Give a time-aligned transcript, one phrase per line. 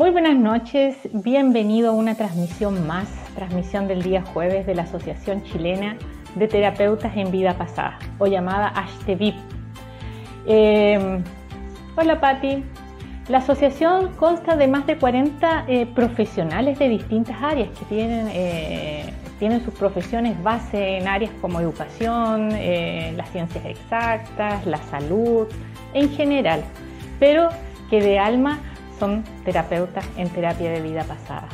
[0.00, 5.42] Muy buenas noches, bienvenido a una transmisión más, transmisión del día jueves de la Asociación
[5.42, 5.98] Chilena
[6.36, 9.34] de Terapeutas en Vida Pasada, o llamada ASHTEVIP.
[10.46, 11.22] Eh,
[11.98, 12.64] hola Patti,
[13.28, 19.12] la asociación consta de más de 40 eh, profesionales de distintas áreas que tienen, eh,
[19.38, 25.46] tienen sus profesiones base en áreas como educación, eh, las ciencias exactas, la salud,
[25.92, 26.64] en general,
[27.18, 27.50] pero
[27.90, 28.60] que de alma
[29.00, 31.48] son terapeutas en terapia de vida pasada.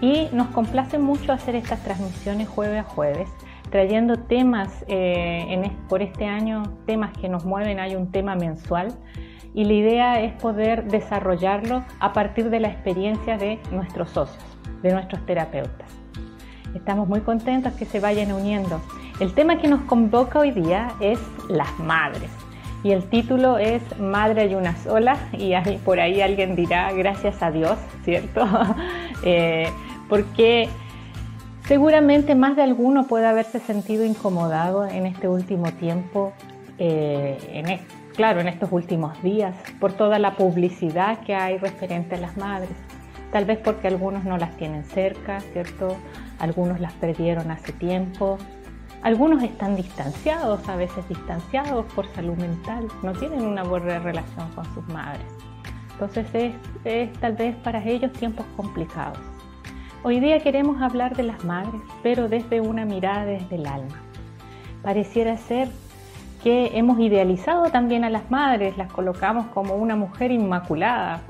[0.00, 3.28] Y nos complace mucho hacer estas transmisiones jueves a jueves,
[3.70, 8.88] trayendo temas en, por este año, temas que nos mueven, hay un tema mensual
[9.54, 14.44] y la idea es poder desarrollarlo a partir de la experiencia de nuestros socios,
[14.82, 15.88] de nuestros terapeutas.
[16.74, 18.80] Estamos muy contentos que se vayan uniendo.
[19.20, 22.30] El tema que nos convoca hoy día es las madres
[22.84, 25.54] y el título es Madre hay una sola y
[25.84, 28.46] por ahí alguien dirá gracias a Dios, ¿cierto?
[29.26, 29.70] Eh,
[30.10, 30.68] porque
[31.66, 36.34] seguramente más de alguno puede haberse sentido incomodado en este último tiempo,
[36.78, 42.18] eh, esto claro, en estos últimos días, por toda la publicidad que hay referente a
[42.18, 42.76] las madres.
[43.32, 45.96] Tal vez porque algunos no las tienen cerca, ¿cierto?
[46.38, 48.38] Algunos las perdieron hace tiempo.
[49.04, 54.64] Algunos están distanciados, a veces distanciados por salud mental, no tienen una buena relación con
[54.72, 55.26] sus madres.
[55.92, 56.54] Entonces es,
[56.86, 59.18] es tal vez para ellos tiempos complicados.
[60.04, 64.00] Hoy día queremos hablar de las madres, pero desde una mirada desde el alma.
[64.82, 65.68] Pareciera ser
[66.42, 71.20] que hemos idealizado también a las madres, las colocamos como una mujer inmaculada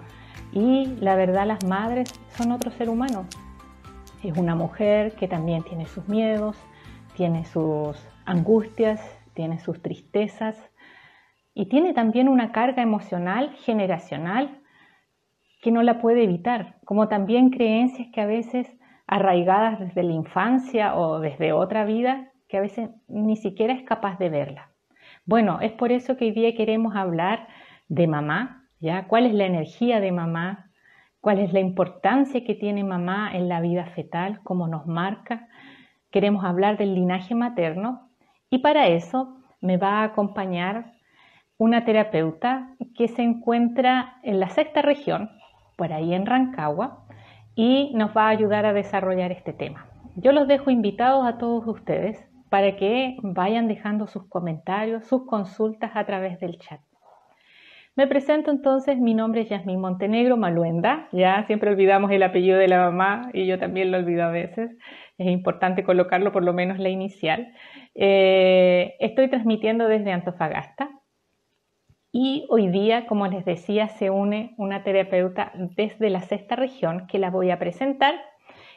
[0.52, 3.25] y la verdad las madres son otro ser humano.
[4.22, 6.56] Es una mujer que también tiene sus miedos,
[7.15, 9.01] tiene sus angustias,
[9.34, 10.57] tiene sus tristezas
[11.55, 14.61] y tiene también una carga emocional generacional
[15.63, 18.70] que no la puede evitar, como también creencias que a veces
[19.07, 24.19] arraigadas desde la infancia o desde otra vida, que a veces ni siquiera es capaz
[24.19, 24.70] de verla.
[25.24, 27.48] Bueno, es por eso que hoy día queremos hablar
[27.89, 29.07] de mamá, ¿ya?
[29.07, 30.70] ¿Cuál es la energía de mamá?
[31.20, 34.41] ¿Cuál es la importancia que tiene mamá en la vida fetal?
[34.42, 35.48] ¿Cómo nos marca?
[36.14, 38.08] Queremos hablar del linaje materno
[38.48, 40.92] y para eso me va a acompañar
[41.58, 45.29] una terapeuta que se encuentra en la sexta región,
[45.77, 47.05] por ahí en Rancagua,
[47.57, 49.89] y nos va a ayudar a desarrollar este tema.
[50.14, 55.97] Yo los dejo invitados a todos ustedes para que vayan dejando sus comentarios, sus consultas
[55.97, 56.79] a través del chat.
[57.97, 62.67] Me presento entonces, mi nombre es Yasmín Montenegro Maluenda, ya siempre olvidamos el apellido de
[62.67, 64.77] la mamá y yo también lo olvido a veces,
[65.19, 67.52] es importante colocarlo por lo menos la inicial.
[67.95, 70.91] Eh, estoy transmitiendo desde Antofagasta
[72.13, 77.19] y hoy día, como les decía, se une una terapeuta desde la sexta región que
[77.19, 78.14] la voy a presentar.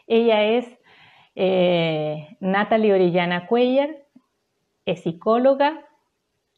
[0.08, 0.80] Ella es
[1.36, 3.90] eh, Natalie Orellana Cuellar
[4.88, 5.86] es psicóloga,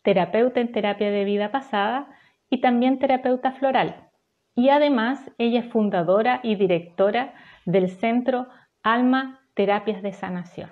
[0.03, 2.07] terapeuta en terapia de vida pasada
[2.49, 4.07] y también terapeuta floral.
[4.55, 7.33] Y además ella es fundadora y directora
[7.65, 8.47] del Centro
[8.83, 10.71] Alma Terapias de Sanación.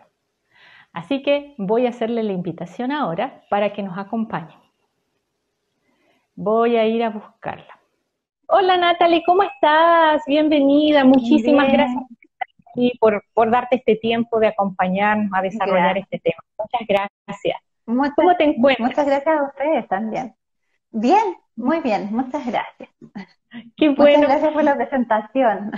[0.93, 4.55] Así que voy a hacerle la invitación ahora para que nos acompañe.
[6.35, 7.77] Voy a ir a buscarla.
[8.47, 10.23] Hola Natalie, ¿cómo estás?
[10.25, 12.01] Bienvenida, muchísimas gracias
[12.75, 13.21] y por,
[13.51, 16.41] darte este tiempo de acompañarnos a desarrollar este tema.
[16.57, 17.59] Muchas gracias.
[17.83, 18.87] ¿Cómo te encuentras?
[18.87, 20.33] Muchas gracias a ustedes también.
[20.91, 22.89] Bien, muy bien, muchas gracias.
[23.75, 24.19] Qué bueno.
[24.19, 25.71] Muchas gracias por la presentación.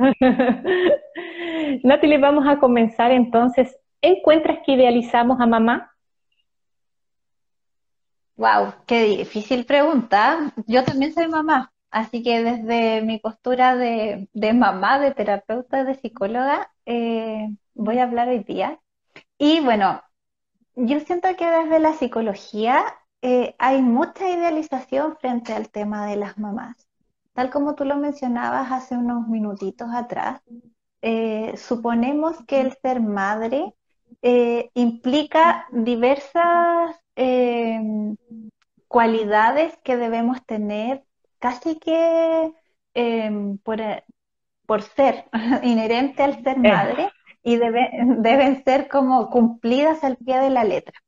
[1.84, 3.76] Natalie, vamos a comenzar entonces.
[4.02, 5.94] ¿Encuentras que idealizamos a mamá?
[8.36, 10.52] Wow, qué difícil pregunta.
[10.66, 11.72] Yo también soy mamá.
[11.90, 18.28] Así que desde mi postura de, mamá, de terapeuta, de psicóloga, eh, voy a hablar
[18.28, 18.80] hoy día.
[19.38, 20.02] Y bueno,
[20.76, 22.84] yo siento que desde la psicología
[23.22, 26.89] eh, hay mucha idealización frente al tema de las mamás.
[27.40, 30.42] Tal como tú lo mencionabas hace unos minutitos atrás,
[31.00, 33.74] eh, suponemos que el ser madre
[34.74, 37.00] implica diversas
[38.88, 41.02] cualidades que debemos tener
[41.38, 42.52] casi que
[42.92, 44.02] em, eh,
[44.66, 45.24] por, ser
[45.62, 46.60] inherente al ser eh.
[46.60, 47.10] madre
[47.42, 51.00] y deben ser como cumplidas al pie de la letra.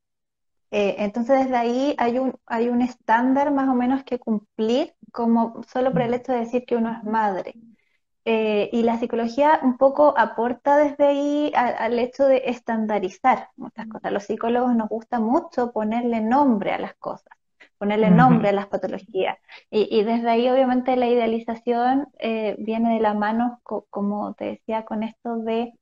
[0.73, 5.63] Eh, entonces desde ahí hay un, hay un estándar más o menos que cumplir como
[5.73, 7.55] solo por el hecho de decir que uno es madre.
[8.25, 14.13] y la psicología un poco aporta desde ahí al hecho de estandarizar muchas cosas.
[14.13, 17.33] Los psicólogos nos gusta mucho ponerle nombre a las cosas
[17.83, 19.39] ponerle nombre a las patologías.
[19.69, 25.03] Y, desde ahí, obviamente, la idealización eh, viene de la mano, como te decía, con
[25.03, 25.73] esto de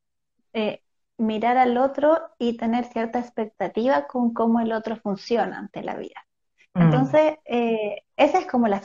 [0.54, 0.80] eh,
[1.20, 6.26] mirar al otro y tener cierta expectativa con cómo el otro funciona ante la vida.
[6.74, 6.82] Mm.
[6.82, 8.80] Entonces, eh, esa es como la,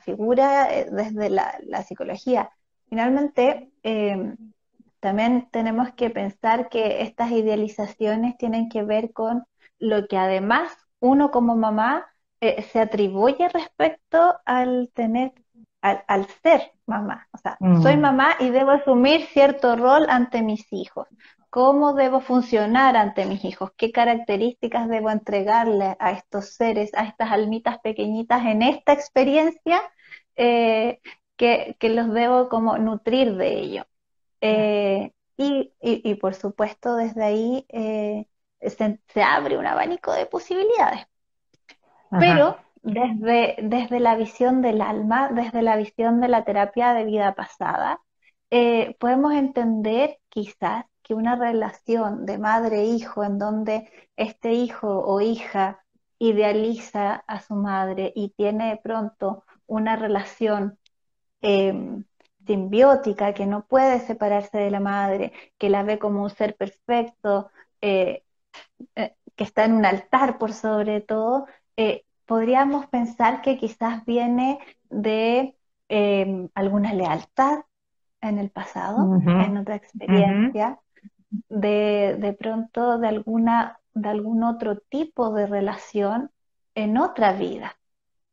[0.00, 2.50] figura desde la, psicología.
[2.88, 3.70] Finalmente,
[5.00, 9.44] también tenemos que pensar que estas idealizaciones tienen que ver con
[9.78, 12.06] lo que además uno como mamá
[12.40, 15.32] eh, se atribuye respecto al tener,
[15.80, 17.28] al, ser mamá.
[17.32, 18.00] O sea, soy mm.
[18.00, 21.08] mamá y debo asumir cierto rol ante mis hijos.
[21.50, 23.72] ¿Cómo debo funcionar ante mis hijos?
[23.76, 29.82] ¿Qué características debo entregarle a estos seres, a estas almitas pequeñitas en esta experiencia
[30.36, 31.00] eh,
[31.36, 33.86] que, los debo como nutrir de ello?
[34.40, 41.06] Eh, y, y, por supuesto, desde ahí se, se, abre un abanico de posibilidades.
[42.18, 47.34] Pero desde, desde la visión del alma, desde la visión de la terapia de vida
[47.34, 48.00] pasada,
[48.50, 55.84] eh, podemos entender quizás que una relación de madre-hijo en donde este hijo o hija
[56.20, 60.78] idealiza a su madre y tiene de pronto una relación
[61.40, 62.04] em,
[62.46, 67.50] simbiótica que no puede separarse de la madre, que la ve como un ser perfecto,
[67.80, 68.22] eh,
[68.94, 71.46] eh, que está en un altar por sobre todo,
[71.76, 74.60] eh, podríamos pensar que quizás viene
[74.90, 75.56] de
[75.88, 77.64] em, alguna lealtad
[78.20, 80.78] en el pasado, en otra experiencia,
[81.30, 86.30] de, de, pronto de, alguna, de algún otro tipo de relación
[86.74, 87.76] en otra vida.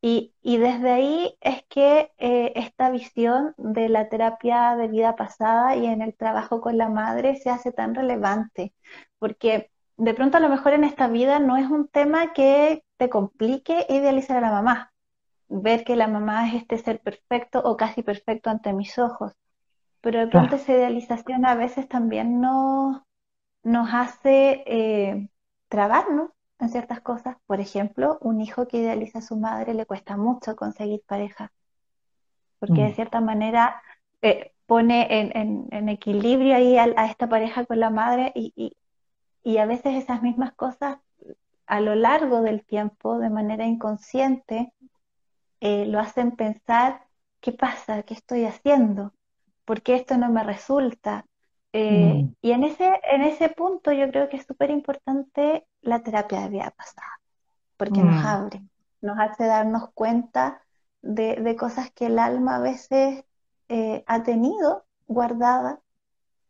[0.02, 5.76] Y, y desde ahí es que eh, esta visión de la terapia de vida pasada
[5.76, 8.74] y en el trabajo con la madre se hace tan relevante,
[9.20, 13.10] porque de pronto a lo mejor en esta vida no es un tema que te
[13.10, 14.94] complique idealizar a la mamá,
[15.50, 19.34] ver que la mamá es este ser perfecto o casi perfecto ante mis ojos.
[20.02, 23.02] Pero de pronto esa idealización a veces también nos,
[23.64, 25.30] nos hace eh,
[25.68, 27.38] trabarnos en ciertas cosas.
[27.46, 31.52] Por ejemplo, un hijo que idealiza a su madre le cuesta mucho conseguir pareja,
[32.60, 32.96] porque de mm.
[32.96, 33.82] cierta manera
[34.22, 38.76] eh, pone en, equilibrio ahí a, esta pareja con la madre y,
[39.44, 40.98] y a veces esas mismas cosas
[41.68, 44.74] a lo largo del tiempo, de manera inconsciente,
[45.60, 47.06] eh, lo hacen pensar,
[47.42, 48.04] ¿qué pasa?
[48.04, 49.14] ¿Qué estoy haciendo?
[49.68, 51.26] ¿Por qué esto no me resulta?
[51.74, 52.36] Eh, mm.
[52.42, 56.50] Y en ese, en ese punto yo creo que es súper importante la terapia de
[56.50, 57.20] vida pasada,
[57.76, 58.26] porque nos mm.
[58.26, 58.62] abre,
[59.02, 60.62] nos hace darnos cuenta
[61.02, 63.26] de, cosas que el alma a veces
[63.68, 65.80] eh, ha tenido guardadas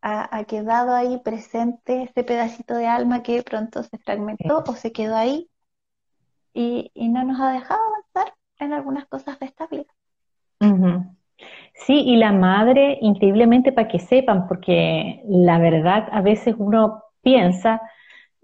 [0.02, 5.16] ha, quedado ahí presente ese pedacito de alma que pronto se fragmentó o se quedó
[5.16, 5.50] ahí
[6.54, 9.94] y, no nos ha dejado avanzar en algunas cosas de esta vida.
[11.78, 17.82] Sí, y la madre, increíblemente para que sepan, porque la verdad a veces uno piensa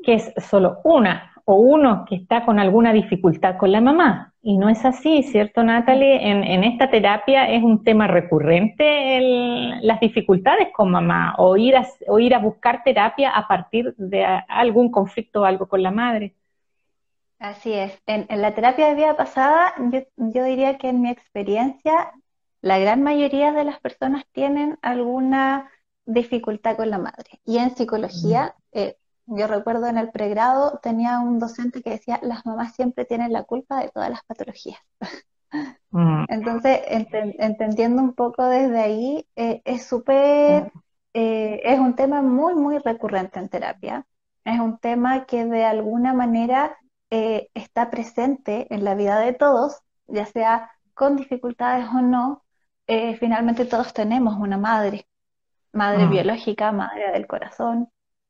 [0.03, 4.33] que es solo una o uno que está con alguna dificultad con la mamá.
[4.41, 6.29] Y no es así, ¿cierto, Natalie?
[6.29, 9.19] En, esta terapia es un tema recurrente
[9.81, 14.25] las dificultades con mamá o ir, a, o ir a buscar terapia a partir de
[14.47, 16.35] algún conflicto o algo con la madre.
[17.39, 18.01] Así es.
[18.05, 19.73] En, la terapia de vida pasada,
[20.17, 22.11] yo, diría que en mi experiencia,
[22.63, 25.69] la gran mayoría de las personas tienen alguna
[26.05, 27.41] dificultad con la madre.
[27.45, 32.45] Y en psicología, eh, yo recuerdo en el pregrado tenía un docente que decía, las
[32.45, 34.79] mamás siempre tienen la culpa de todas las patologías.
[35.91, 36.25] Mm.
[36.29, 40.79] Entonces, entendiendo un poco desde ahí, eh, es súper, mm.
[41.13, 44.07] eh, es un tema muy, muy recurrente en terapia.
[44.43, 46.75] Es un tema que de alguna manera
[47.11, 52.43] eh, está presente en la vida de todos, ya sea con dificultades o no.
[52.87, 55.07] Finalmente todos tenemos una madre,
[55.71, 56.09] madre mm.
[56.09, 57.89] biológica, madre del corazón,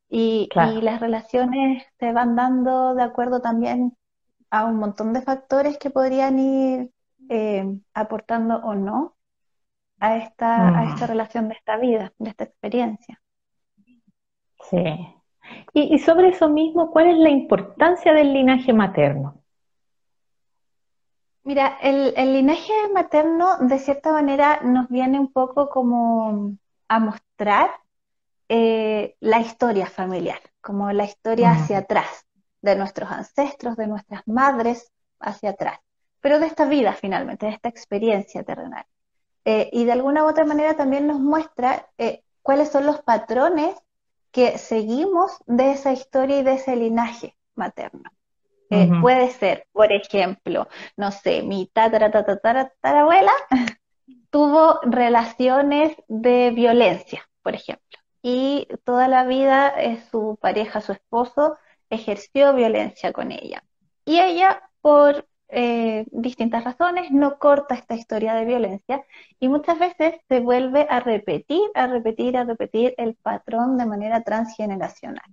[0.10, 3.98] y, las relaciones se van dando de acuerdo también
[4.52, 6.92] a un montón de factores que podrían ir
[7.30, 9.16] eh, aportando o no
[10.00, 11.10] a esta, a esta mm.
[11.10, 13.20] relación de esta vida, de esta experiencia.
[14.70, 14.84] Sí.
[15.74, 19.43] Y, sobre eso mismo, ¿cuál es la importancia del linaje materno?
[21.44, 26.56] Mira, el, el, linaje materno de cierta manera nos viene un poco como
[26.88, 27.70] a mostrar
[28.48, 32.26] eh, la historia familiar, como la historia hacia atrás,
[32.62, 35.80] de nuestros ancestros, de nuestras madres hacia atrás,
[36.22, 38.86] pero de esta vida finalmente, de esta experiencia terrenal.
[39.44, 43.76] Eh, y de alguna u otra manera también nos muestra eh, cuáles son los patrones
[44.32, 48.10] que seguimos de esa historia y de ese linaje materno.
[48.74, 53.32] Eh, puede ser, por ejemplo, no sé, mi tataratatarabuela
[54.30, 59.74] tuvo relaciones de violencia, por ejemplo, y toda la vida
[60.10, 61.58] su pareja, su esposo,
[61.90, 63.64] ejerció violencia con ella.
[64.06, 69.04] Y ella, por eh, distintas razones, no corta esta historia de violencia
[69.40, 74.24] y muchas veces se vuelve a repetir, a repetir, a repetir el patrón de manera
[74.24, 75.30] transgeneracional.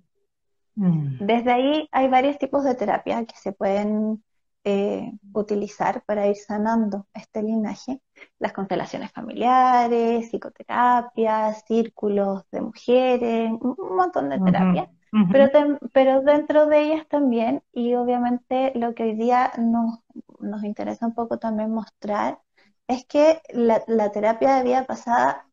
[0.75, 1.25] Mm.
[1.25, 4.23] Desde ahí hay varios tipos de terapia que se pueden
[4.65, 8.01] eh, utilizar para ir sanando este linaje.
[8.39, 14.89] Las constelaciones familiares, psicoterapias, círculos de mujeres, un montón de terapias
[15.33, 20.01] pero, pero dentro de ellas también, y obviamente lo que hoy día nos,
[20.39, 22.39] nos interesa un poco también mostrar,
[22.87, 25.47] es que la, la terapia de vida pasada,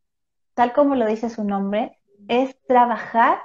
[0.54, 1.98] tal como lo dice su nombre,
[2.28, 3.40] es trabajar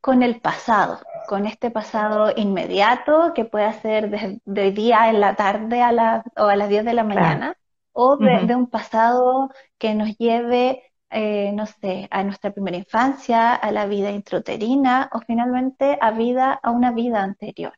[0.00, 5.36] con el pasado, con este pasado inmediato que puede ser de, hoy día en la
[5.36, 7.56] tarde a la, o a las 10 de la mañana,
[7.92, 13.52] o de, de, un pasado que nos lleve eh, no sé, a nuestra primera infancia,
[13.52, 17.72] a la vida intrauterina o finalmente a vida, a una vida anterior.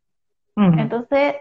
[0.55, 1.37] Entonces,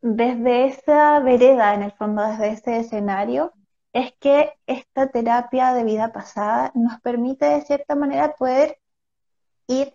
[0.00, 3.52] desde esa vereda, en el fondo, desde ese escenario,
[3.92, 8.78] es que esta terapia de vida pasada nos permite de cierta manera poder
[9.66, 9.94] ir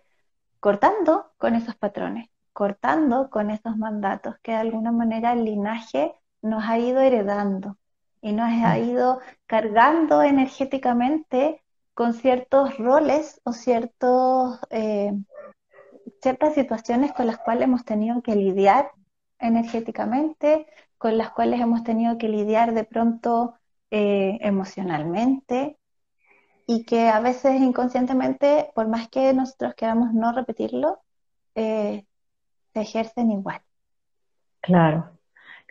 [0.61, 6.63] cortando con esos patrones, cortando con esos mandatos que de alguna manera el linaje nos
[6.63, 7.77] ha ido heredando
[8.21, 11.63] y nos ha ido cargando energéticamente
[11.95, 15.13] con ciertos roles o ciertos, eh,
[16.21, 18.91] ciertas situaciones con las cuales hemos tenido que lidiar
[19.39, 20.67] energéticamente,
[20.99, 23.55] con las cuales hemos tenido que lidiar de pronto
[23.89, 25.79] eh, emocionalmente
[26.67, 30.99] y que a veces inconscientemente, por más que nosotros queramos no repetirlo,
[31.55, 32.05] eh,
[32.73, 33.61] se ejercen igual.
[34.61, 35.11] Claro,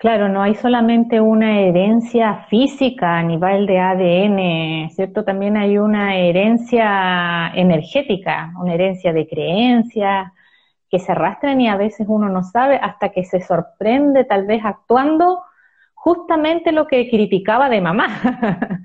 [0.00, 5.25] Claro, no hay solamente una herencia física a nivel de ADN, ¿cierto?
[5.25, 10.32] También hay una herencia energética, una herencia de creencias
[10.88, 14.62] que se arrastran y a veces uno no sabe hasta que se sorprende tal vez
[14.64, 15.42] actuando
[16.00, 18.09] justamente lo que criticaba de mamá.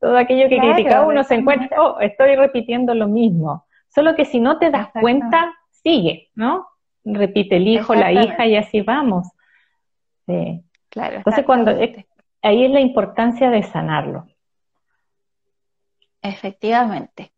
[0.00, 3.64] Todo aquello que criticaba uno se encuentra, oh, estoy repitiendo lo mismo.
[3.88, 6.68] Solo que si no te das cuenta, sigue, ¿no?
[7.02, 9.26] Repite el hijo, la hija y así vamos.
[10.90, 11.16] Claro.
[11.16, 11.70] Entonces, cuando
[12.42, 14.26] ahí es la importancia de sanarlo.
[16.20, 17.32] Efectivamente.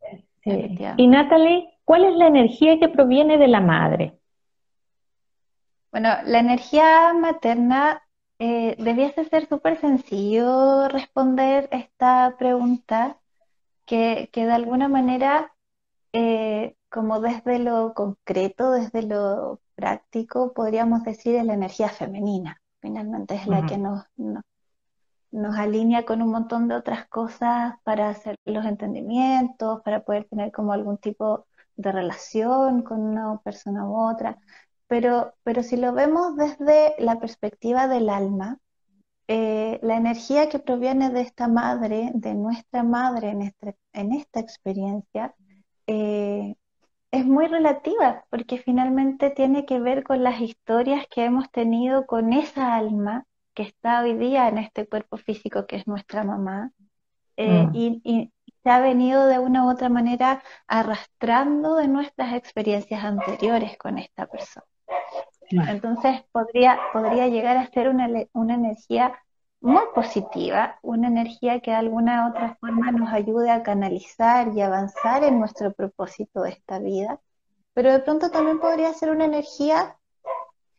[0.96, 4.18] Y Natalie, ¿cuál es la energía que proviene de la madre?
[5.92, 8.02] Bueno, la energía materna
[8.38, 13.18] eh, debiese ser súper sencillo responder esta pregunta,
[13.86, 15.52] que, que de alguna manera,
[16.12, 23.36] eh, como desde lo concreto, desde lo práctico, podríamos decir es la energía femenina finalmente
[23.36, 24.04] es la que nos,
[25.30, 30.50] nos, alinea con un montón de otras cosas para hacer los entendimientos, para poder tener
[30.50, 31.46] como algún tipo
[31.76, 34.38] de relación con una persona u otra.
[34.92, 38.58] Pero, pero si lo vemos desde la perspectiva del alma,
[39.26, 44.40] eh, la energía que proviene de esta madre, de nuestra madre en, este, en esta
[44.40, 45.34] experiencia,
[45.86, 46.56] eh,
[47.10, 52.34] es muy relativa, porque finalmente tiene que ver con las historias que hemos tenido con
[52.34, 56.70] esa alma que está hoy día en este cuerpo físico que es nuestra mamá,
[57.38, 57.70] eh, mm.
[58.04, 58.30] y,
[58.62, 64.26] se ha venido de una u otra manera arrastrando de nuestras experiencias anteriores con esta
[64.26, 64.66] persona.
[65.50, 69.14] Entonces podría, podría llegar a ser una, una energía
[69.60, 75.22] muy positiva, una energía que de alguna otra forma nos ayude a canalizar y avanzar
[75.24, 77.20] en nuestro propósito de esta vida,
[77.74, 79.96] pero de pronto también podría ser una energía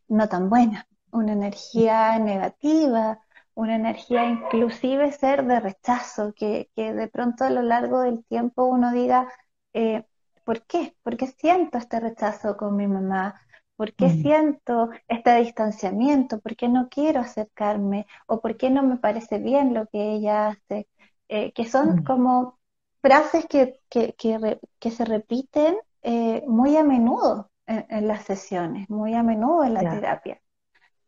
[0.08, 3.20] no tan buena, una energía negativa,
[3.56, 8.92] una energía inclusive ser de rechazo, que, de pronto a lo largo del tiempo uno
[8.92, 9.32] diga,
[9.74, 10.06] eh,
[10.44, 10.96] ¿por qué?
[11.04, 13.40] ¿Por qué siento este rechazo con mi mamá?
[13.84, 14.22] ¿Por qué mm.
[14.22, 16.40] siento este distanciamiento?
[16.40, 18.08] ¿Por qué no quiero acercarme?
[18.28, 20.88] ¿O por qué no me parece bien lo que ella hace?
[21.28, 22.04] Eh, que son mm.
[22.06, 22.60] como
[23.02, 29.74] frases que, se repiten eh, muy a menudo en, las sesiones, muy a menudo en
[29.74, 30.42] la terapia.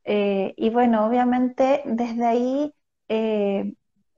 [0.04, 2.76] Eh, y bueno, obviamente desde ahí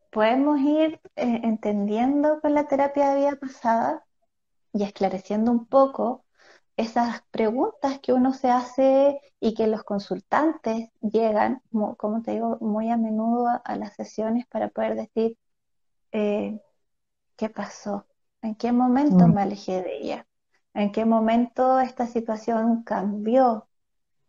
[0.10, 4.04] podemos ir entendiendo con la terapia de vida pasada
[4.74, 6.26] y esclareciendo un poco
[6.78, 11.62] esas preguntas que uno se hace y que los consultantes llegan,
[11.98, 15.38] como, te digo, muy a menudo a, las sesiones para poder decir,
[16.12, 16.60] eh,
[17.36, 18.08] ¿qué pasó?
[18.42, 19.34] ¿En qué momento mm.
[19.34, 20.28] me alejé de ella?
[20.74, 23.68] ¿En qué momento esta situación cambió?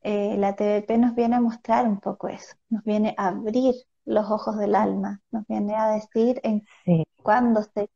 [0.02, 3.74] eh, la TVP nos viene a mostrar un poco eso, nos viene a abrir
[4.04, 6.64] los ojos del alma, nos viene a decir en
[7.22, 7.90] cuándo se,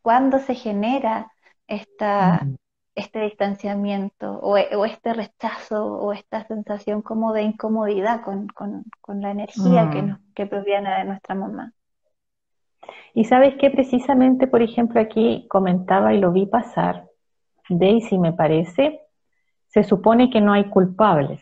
[0.00, 1.30] cuándo se genera
[1.66, 2.46] esta,
[2.94, 8.48] este distanciamiento o, este rechazo o esta sensación como de incomodidad con,
[9.20, 11.72] la energía que, nos, que proviene de nuestra mamá.
[13.14, 17.06] Y sabes que precisamente, por ejemplo, aquí comentaba y lo vi pasar,
[17.68, 19.00] Daisy me parece,
[19.68, 21.40] se supone que no hay culpables,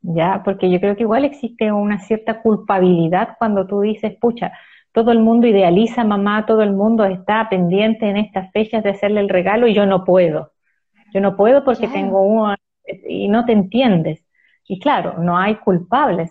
[0.00, 0.42] ¿ya?
[0.44, 4.52] Porque yo creo que igual existe una cierta culpabilidad cuando tú dices, pucha,
[4.92, 8.90] todo el mundo idealiza a mamá, todo el mundo está pendiente en estas fechas de
[8.90, 10.52] hacerle el regalo y yo no puedo.
[11.12, 12.54] Yo no puedo porque tengo uno
[13.06, 14.24] y no te entiendes.
[14.66, 16.30] Y claro, no hay culpables.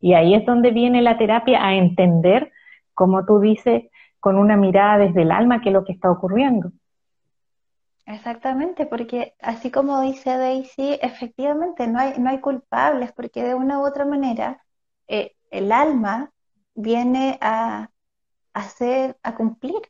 [0.00, 2.52] Y ahí es donde viene la terapia a entender,
[2.94, 3.84] como tú dices,
[4.18, 6.72] con una mirada desde el alma, qué es lo que está ocurriendo.
[8.06, 13.78] Exactamente, porque así como dice Daisy, efectivamente no hay, no hay culpables, porque de una
[13.78, 14.64] u otra manera
[15.06, 16.32] eh, el alma
[16.74, 17.90] viene a
[18.52, 19.80] hacer, a cumplir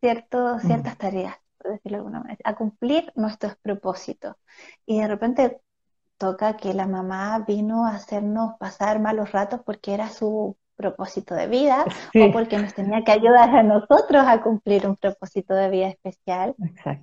[0.00, 4.36] cierto, ciertas tareas, por decirlo de alguna manera, a cumplir nuestros propósitos.
[4.86, 5.60] Y de repente
[6.16, 11.48] toca que la mamá vino a hacernos pasar malos ratos porque era su propósito de
[11.48, 15.88] vida o porque nos tenía que ayudar a nosotros a cumplir un propósito de vida
[15.88, 16.54] especial.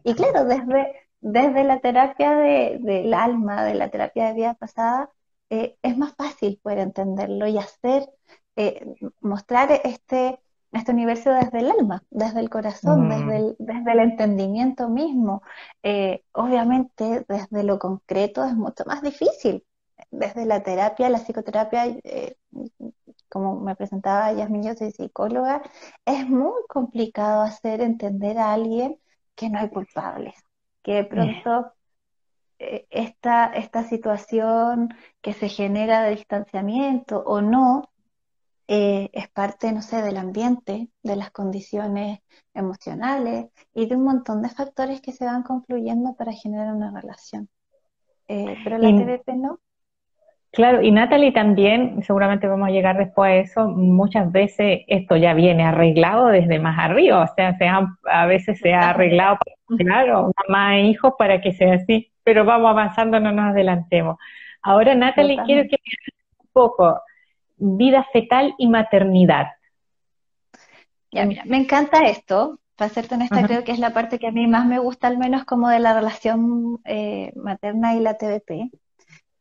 [0.03, 5.09] Y claro, desde, desde la terapia de, del alma, de la terapia de vida pasada,
[5.49, 8.09] eh, es más fácil poder entenderlo y hacer,
[8.55, 10.39] eh, mostrar este,
[10.73, 13.09] este universo desde el alma, desde el corazón, mm.
[13.09, 15.43] desde, el, desde el entendimiento mismo.
[15.83, 19.63] Eh, obviamente, desde lo concreto es mucho más difícil.
[20.11, 21.85] Desde la terapia, la psicoterapia,
[23.29, 25.61] como me presentaba Yasmin, yo soy psicóloga,
[26.05, 28.99] es muy complicado hacer entender a alguien
[29.35, 30.35] que no hay culpables,
[30.83, 31.73] que de pronto
[32.59, 37.89] eh, esta, esta situación que se genera de distanciamiento o no,
[38.67, 42.19] eh, es parte, no sé, del ambiente, de las condiciones
[42.53, 47.49] emocionales y de un montón de factores que se van confluyendo para generar una relación.
[48.27, 49.59] Eh, pero la TDP no.
[50.51, 55.33] Claro, y Natalie también, seguramente vamos a llegar después a eso, muchas veces esto ya
[55.33, 59.39] viene arreglado desde más arriba, o sea, se a veces se ha arreglado,
[59.79, 64.17] claro, mamá e hijos para que sea así, pero vamos avanzando, no nos adelantemos.
[64.61, 67.01] Ahora, Natalie, quiero que me un poco
[67.57, 69.47] vida fetal y maternidad.
[71.11, 74.31] Ya, mira, me encanta esto, para serte honesta, creo que es la parte que a
[74.31, 78.71] mí más me gusta, al menos como de la relación eh, materna y la TVP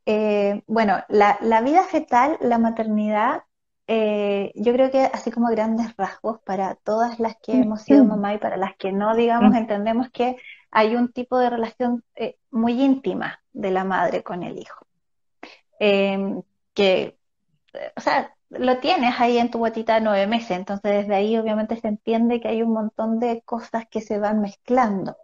[0.04, 3.44] eh, bueno, la, vida fetal, la maternidad,
[3.86, 8.34] eh, yo creo que así como grandes rasgos para todas las que hemos sido mamá
[8.34, 10.36] y para las que no, digamos, entendemos que
[10.72, 12.04] hay un tipo de relación
[12.50, 14.86] muy íntima de la madre con el hijo.
[15.78, 16.42] Em,
[16.74, 17.16] que,
[17.96, 21.76] o sea, lo tienes ahí en tu botita de nueve meses, entonces desde ahí obviamente
[21.76, 25.16] se entiende que hay un montón de cosas que se van mezclando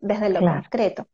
[0.00, 1.06] desde lo concreto.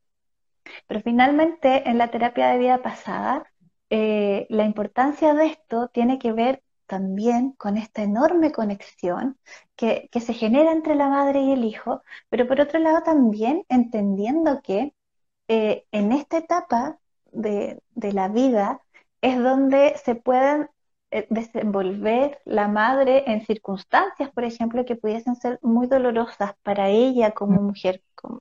[0.87, 3.44] Pero finalmente, en la terapia de vida pasada,
[3.90, 9.38] eh, la importancia de esto tiene que ver también con esta enorme conexión
[9.77, 14.62] que, se genera entre la madre y el hijo, pero por otro lado también entendiendo
[14.62, 14.94] que
[15.48, 16.98] eh, en esta etapa
[17.33, 18.81] de, la vida
[19.20, 20.68] es donde se pueden
[21.30, 27.62] desenvolver la madre en circunstancias, por ejemplo, que pudiesen ser muy dolorosas para ella como
[27.62, 28.40] mujer, como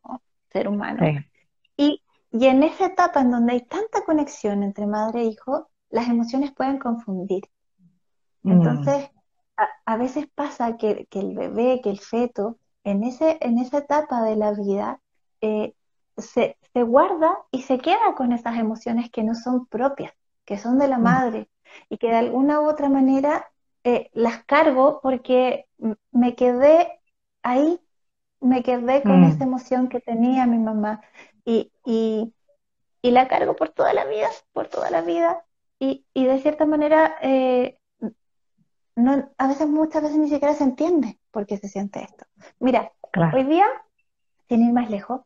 [0.49, 1.06] ser humano.
[1.77, 2.01] Y
[2.32, 6.51] y en esa etapa en donde hay tanta conexión entre madre e hijo, las emociones
[6.51, 7.43] pueden confundir.
[8.43, 8.51] Mm.
[8.51, 9.10] Entonces,
[9.86, 14.36] a, veces pasa que, el bebé, que el feto, en, ese, en esa etapa de
[14.36, 15.01] la vida,
[15.41, 15.73] eh,
[16.17, 20.13] se, guarda y se queda con esas emociones que no son propias,
[20.45, 21.03] que son de la mm.
[21.03, 21.49] madre,
[21.89, 23.49] y que de alguna u otra manera
[23.84, 25.65] eh, las cargo porque
[26.12, 26.99] me quedé
[27.43, 27.80] ahí,
[28.41, 29.23] me quedé con mm.
[29.25, 31.01] esa emoción que tenía mi mamá
[31.45, 32.34] y, y,
[33.03, 35.45] la cargo por toda la vida, por toda la vida,
[35.80, 37.77] y, de cierta manera, eh,
[38.97, 42.25] no, a veces, muchas veces ni siquiera se entiende por qué se siente esto.
[42.60, 42.91] Mira,
[43.34, 43.65] hoy día,
[44.49, 45.21] sin ir más lejos,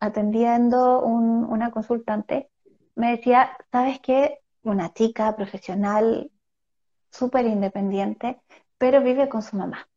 [0.00, 2.50] atendiendo una consultante,
[2.94, 4.40] me decía, ¿sabes qué?
[4.68, 6.30] Una chica profesional,
[7.10, 8.40] súper independiente,
[8.76, 9.88] pero vive con su mamá.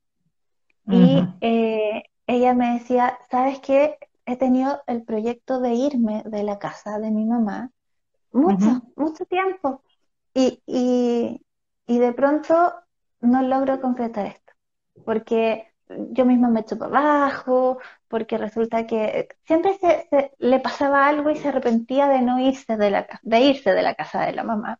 [0.87, 3.97] Y eh, ella me decía, ¿sabes qué?
[4.25, 7.71] he tenido el proyecto de irme de la casa de mi mamá
[8.31, 9.83] mucho, mucho tiempo.
[10.33, 12.73] Y, y, de pronto
[13.19, 14.53] no logro concretar esto,
[15.03, 15.70] porque
[16.11, 21.37] yo misma me echo para abajo, porque resulta que siempre se, le pasaba algo y
[21.37, 24.79] se arrepentía de no irse de la de irse de la casa de la mamá.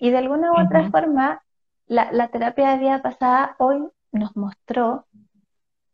[0.00, 1.42] Y de alguna u otra forma,
[1.86, 5.06] la, terapia de vida pasada hoy nos mostró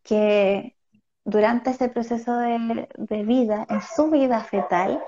[0.03, 0.75] que
[1.23, 5.01] durante ese proceso de, vida, en su vida fetal,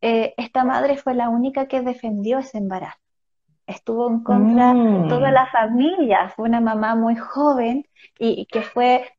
[0.00, 2.98] eh, esta madre fue la única que defendió ese embarazo.
[3.66, 5.08] Estuvo en contra de mm.
[5.08, 7.86] toda la familia, fue una mamá muy joven
[8.18, 9.12] y que fue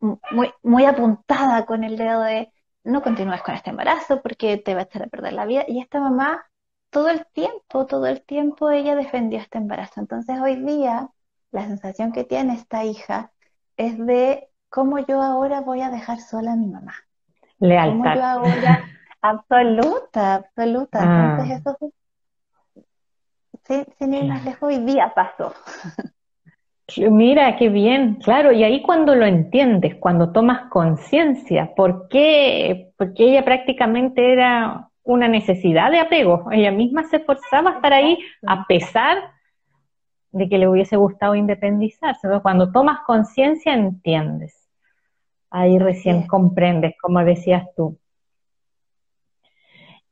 [0.00, 2.52] muy, muy apuntada con el dedo de
[2.84, 5.64] no continúes con este embarazo porque te va a echar a perder la vida.
[5.66, 6.44] Y esta mamá,
[6.90, 10.00] todo el tiempo, todo el tiempo ella defendió este embarazo.
[10.00, 11.08] Entonces hoy día
[11.50, 13.32] la sensación que tiene esta hija
[13.76, 16.94] es de cómo yo ahora voy a dejar sola a mi mamá.
[17.58, 17.96] Lealtad.
[17.96, 18.84] Cómo yo ahora,
[19.22, 20.98] absoluta, absoluta.
[21.00, 21.30] Ah.
[21.30, 21.78] Entonces eso,
[23.66, 25.52] sin, sin ir más lejos, hoy día pasó.
[26.96, 32.92] Mira, qué bien, claro, y ahí cuando lo entiendes, cuando tomas conciencia, ¿por qué?
[32.98, 38.18] Porque ella prácticamente era una necesidad de apego, ella misma se esforzaba a estar ahí
[38.46, 39.16] a pesar
[40.30, 42.28] de que le hubiese gustado independizarse.
[42.42, 44.68] Cuando tomas conciencia entiendes,
[45.50, 47.98] ahí recién comprendes, como decías tú.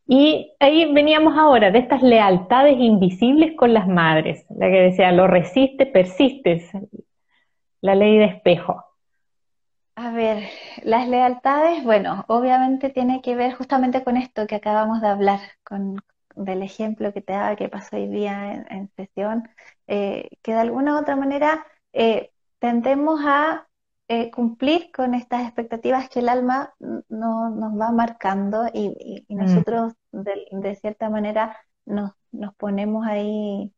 [0.06, 5.26] Y ahí veníamos ahora de estas lealtades invisibles con las madres, la que decía, lo
[5.26, 6.70] resiste, persistes,
[7.80, 8.84] la ley de espejo.
[9.94, 10.48] A ver,
[10.82, 15.96] las lealtades, bueno, obviamente tiene que ver justamente con esto que acabamos de hablar, con
[16.34, 19.48] del ejemplo que te daba que pasó hoy día en, sesión,
[19.86, 23.68] eh, que de alguna u otra manera eh, tendemos a
[24.14, 26.74] eh, cumplir con estas expectativas que el alma
[27.08, 29.34] no, nos va marcando y, mm.
[29.34, 33.72] nosotros de, cierta manera nos, nos ponemos ahí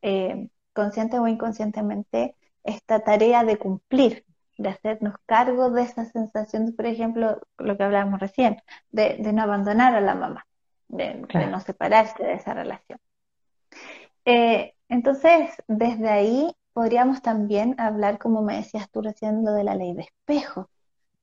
[0.00, 4.24] eh, consciente o inconscientemente esta tarea de cumplir,
[4.56, 8.62] de hacernos cargo de esa sensación, por ejemplo, lo que hablábamos recién,
[8.92, 10.46] de, no abandonar a la mamá,
[10.88, 11.16] de,
[11.50, 12.98] no separarse de esa relación.
[14.24, 19.74] Eh, entonces, desde ahí podríamos también hablar, como me decías tú recién, lo de la
[19.74, 20.68] ley de espejo,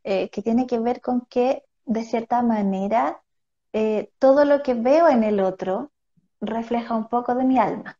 [0.04, 3.22] eh, que tiene que ver con que, de cierta manera,
[3.72, 5.92] eh, todo lo que veo en el otro
[6.42, 8.00] refleja un poco de mi alma.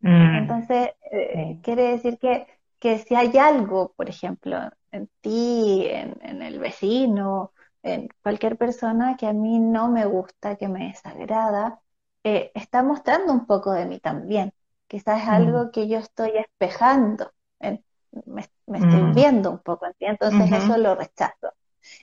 [0.00, 0.36] Mm.
[0.40, 2.46] Entonces, eh, quiere decir que,
[2.78, 4.58] que, si hay algo, por ejemplo,
[4.92, 10.68] en ti, en, el vecino, en cualquier persona que a mí no me gusta, que
[10.68, 11.80] me desagrada,
[12.22, 14.52] está mostrando un poco de mí también.
[14.90, 15.30] Quizás es mm.
[15.30, 19.14] algo que yo estoy espejando, me, estoy mm.
[19.14, 21.52] viendo un poco, entonces eso lo rechazo.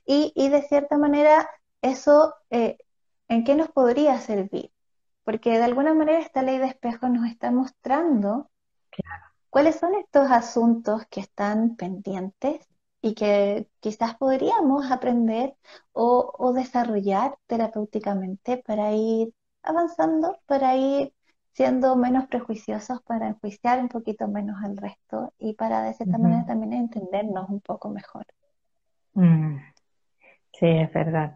[0.05, 1.49] Y, y, de cierta manera,
[1.81, 2.77] eso, eh,
[3.27, 4.71] ¿en qué nos podría servir?
[5.25, 8.49] Porque de alguna manera esta ley de espejo nos está mostrando
[9.49, 12.65] cuáles son estos asuntos que están pendientes
[13.01, 15.57] y que quizás podríamos aprender
[15.91, 21.13] o, o desarrollar terapéuticamente para ir avanzando, para ir
[21.57, 26.45] siendo menos prejuiciosos para enjuiciar un poquito menos al resto y para de cierta manera
[26.45, 28.27] también entendernos un poco mejor.
[29.15, 29.57] Mm.
[30.53, 31.35] Sí, es verdad.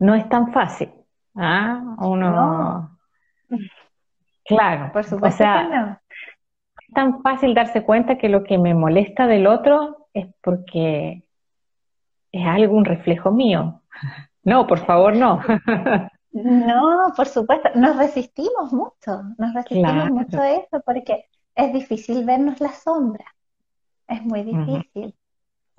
[0.00, 0.90] No es tan fácil.
[1.36, 1.80] ¿ah?
[1.98, 2.98] Uno.
[4.44, 4.92] Claro.
[4.92, 6.00] Por supuesto o sea, no.
[6.10, 11.22] Es tan fácil darse cuenta que lo que me molesta del otro es porque
[12.32, 13.82] es algún reflejo mío.
[14.42, 15.40] No, por favor, no.
[16.44, 22.60] No, por supuesto, nos resistimos mucho, nos resistimos mucho a eso porque es difícil vernos
[22.60, 23.24] la sombra,
[24.06, 25.14] es muy difícil.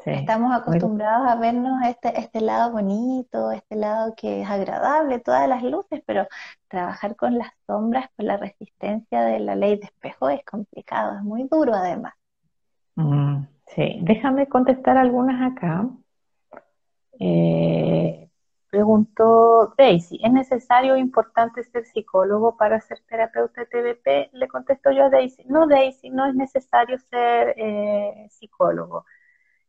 [0.05, 5.61] Estamos acostumbrados a vernos este, este lado bonito, este lado que es agradable, todas las
[5.63, 6.27] luces, pero
[6.69, 11.23] trabajar con las sombras, con la resistencia de la ley de espejo es complicado, es
[11.23, 12.13] muy duro además.
[13.75, 15.89] sí, déjame contestar algunas acá.
[17.19, 18.26] Eh,
[18.77, 24.35] Preguntó Daisy, ¿es necesario o importante ser psicólogo para ser terapeuta de TBP?
[24.35, 29.03] Le contesto yo a Daisy, no Daisy, no es necesario ser eh, psicólogo.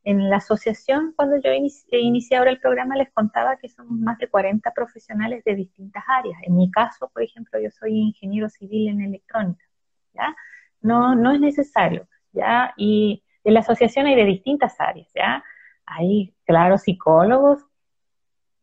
[0.04, 1.50] En la asociación, cuando yo
[1.90, 6.38] inicié ahora el programa, les contaba que somos más de 40 profesionales de distintas áreas.
[6.42, 9.64] En mi caso, por ejemplo, yo soy ingeniero civil en electrónica,
[10.12, 10.36] ¿ya?
[10.82, 12.74] No, no es necesario, ¿ya?
[12.76, 15.42] Y en la asociación hay de distintas áreas, ¿ya?
[15.86, 17.67] Hay, claro, psicólogos,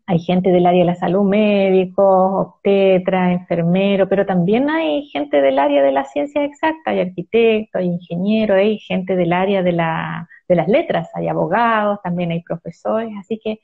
[0.07, 5.57] hay gente del área de la salud, médicos, obstetra, enfermero, pero también hay gente del
[5.57, 10.29] área de la ciencia exacta, hay arquitectos, hay ingenieros, hay gente del área de, la,
[10.47, 13.59] de las letras, hay abogados, también hay profesores, así que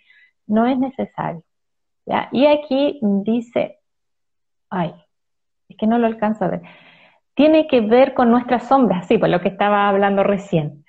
[0.48, 1.44] no es necesario.
[2.32, 3.80] Y aquí dice,
[4.70, 4.94] ay,
[5.70, 6.62] es que no lo alcanzo a ver,
[7.36, 10.84] tiene que ver con nuestras sombras, sí, por lo que estaba hablando recién.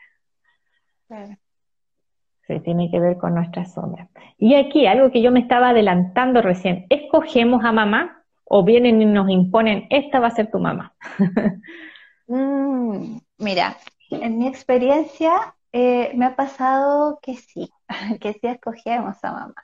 [2.46, 4.08] Sí, tiene que ver con nuestra sombra.
[4.36, 9.06] Y aquí, algo que yo me estaba adelantando recién, ¿escogemos a mamá o vienen y
[9.06, 10.94] nos imponen, esta va a ser tu mamá?
[12.28, 13.76] Mm, mira,
[14.08, 17.70] en mi experiencia eh, me ha pasado que sí,
[18.20, 19.54] que sí escogemos a mamá.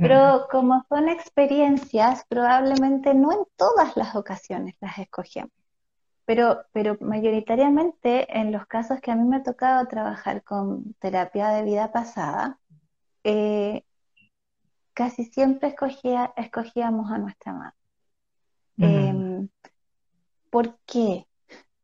[0.00, 5.52] Pero como son experiencias, probablemente no en todas las ocasiones las escogemos.
[6.30, 11.48] Pero, pero mayoritariamente en los casos que a mí me ha tocado trabajar con terapia
[11.48, 12.60] de vida pasada,
[13.24, 13.82] eh,
[14.94, 17.76] casi siempre escogía, escogíamos a nuestra madre.
[18.78, 19.48] Em,
[20.50, 21.26] ¿Por qué?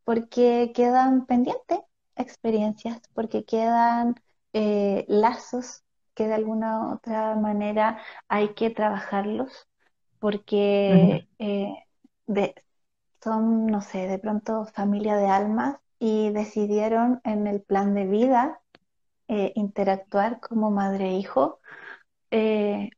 [0.04, 1.80] Porque quedan pendientes
[2.14, 4.14] experiencias, porque quedan
[4.52, 5.82] eh, lazos
[6.14, 9.66] que de alguna u otra manera hay que trabajarlos,
[10.20, 11.74] porque eh,
[13.26, 18.60] son, no sé, de pronto familia de almas y decidieron en el plan de vida
[19.26, 21.58] eh, interactuar como madre e hijo,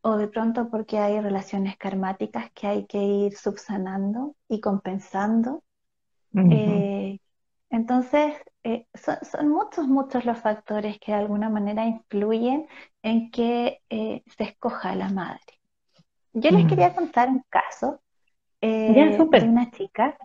[0.03, 5.63] o de pronto porque hay relaciones karmáticas que hay que ir subsanando y compensando.
[7.71, 12.67] Entonces, eh, son, muchos, muchos los factores que de alguna manera influyen
[13.03, 15.41] en que eh, se escoja la madre.
[16.35, 18.01] Yo les quería contar un caso
[18.61, 20.17] eh, de una chica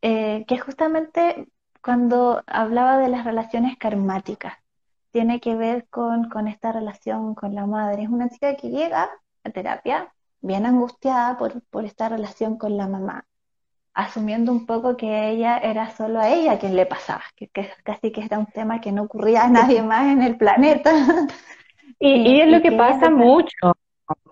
[0.00, 1.48] que justamente
[1.82, 4.54] cuando hablaba de las relaciones karmáticas,
[5.10, 8.02] tiene que ver con, con esta relación con la madre.
[8.02, 9.10] Es una chica que llega
[9.42, 13.24] a terapia bien angustiada por, por esta relación con la mamá
[13.96, 17.48] asumiendo un poco que ella era solo a ella quien le pasaba, que,
[17.82, 20.92] casi que era un tema que no ocurría a nadie más en el planeta.
[21.98, 23.74] Y, es lo que, pasa mucho,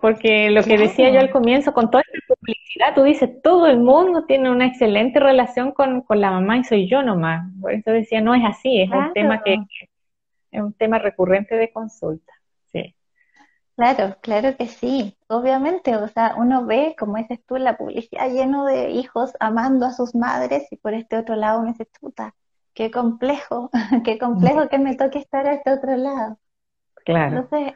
[0.00, 3.78] porque lo que decía yo al comienzo, con toda esta publicidad, tú dices, todo el
[3.78, 7.50] mundo tiene una excelente relación con, la mamá y soy yo nomás.
[7.60, 9.56] Por eso decía, no es así, es un tema que
[10.50, 12.32] es un tema recurrente de consulta.
[12.70, 12.94] Sí.
[13.76, 18.64] Claro, claro que sí, obviamente, o sea, uno ve, como dices tú, la publicidad lleno
[18.66, 22.34] de hijos amando a sus madres y por este otro lado uno dice, chuta,
[22.72, 23.70] qué complejo,
[24.04, 26.38] qué complejo que me toque estar a este otro lado.
[27.04, 27.38] Claro.
[27.38, 27.74] Entonces,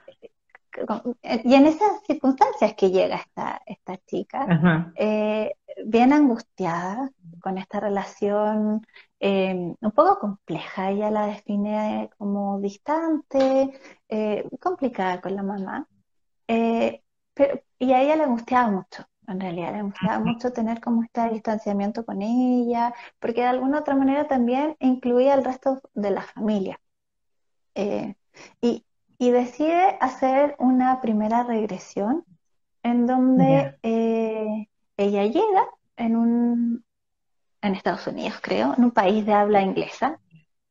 [1.23, 5.55] y en esas circunstancias que llega esta, esta chica, eh,
[5.85, 8.87] bien angustiada con esta relación
[9.21, 13.71] eh, un poco compleja, ella la define como distante,
[14.09, 15.87] eh, complicada con la mamá,
[16.47, 21.29] pero, y a ella le angustiaba mucho, en realidad le angustiaba mucho tener como este
[21.31, 26.81] distanciamiento con ella, porque de alguna otra manera también incluía al resto de la familia.
[28.61, 28.85] y,
[29.19, 32.25] y decide hacer una primera regresión
[32.83, 36.85] en donde eh, ella llega en un
[37.61, 40.21] en Estados Unidos, creo, en un país de habla inglesa,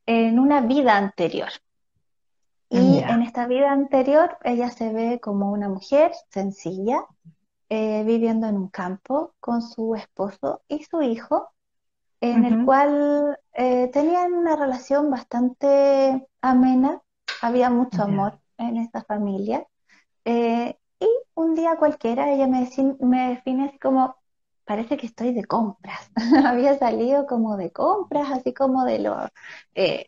[0.06, 1.50] en una vida anterior.
[2.70, 7.06] Y en esta vida anterior ella se ve como una mujer sencilla,
[7.70, 11.50] eh, viviendo en un campo con su esposo y su hijo,
[12.20, 17.02] en el cual eh, tenían una relación bastante amena,
[17.42, 19.66] había mucho amor en esta familia.
[20.26, 22.70] Eh, y un día cualquiera ella me,
[23.00, 24.16] me define así como,
[24.66, 26.12] parece que estoy de compras.
[26.46, 29.30] Había salido como de compras, así como de los,
[29.76, 30.08] eh,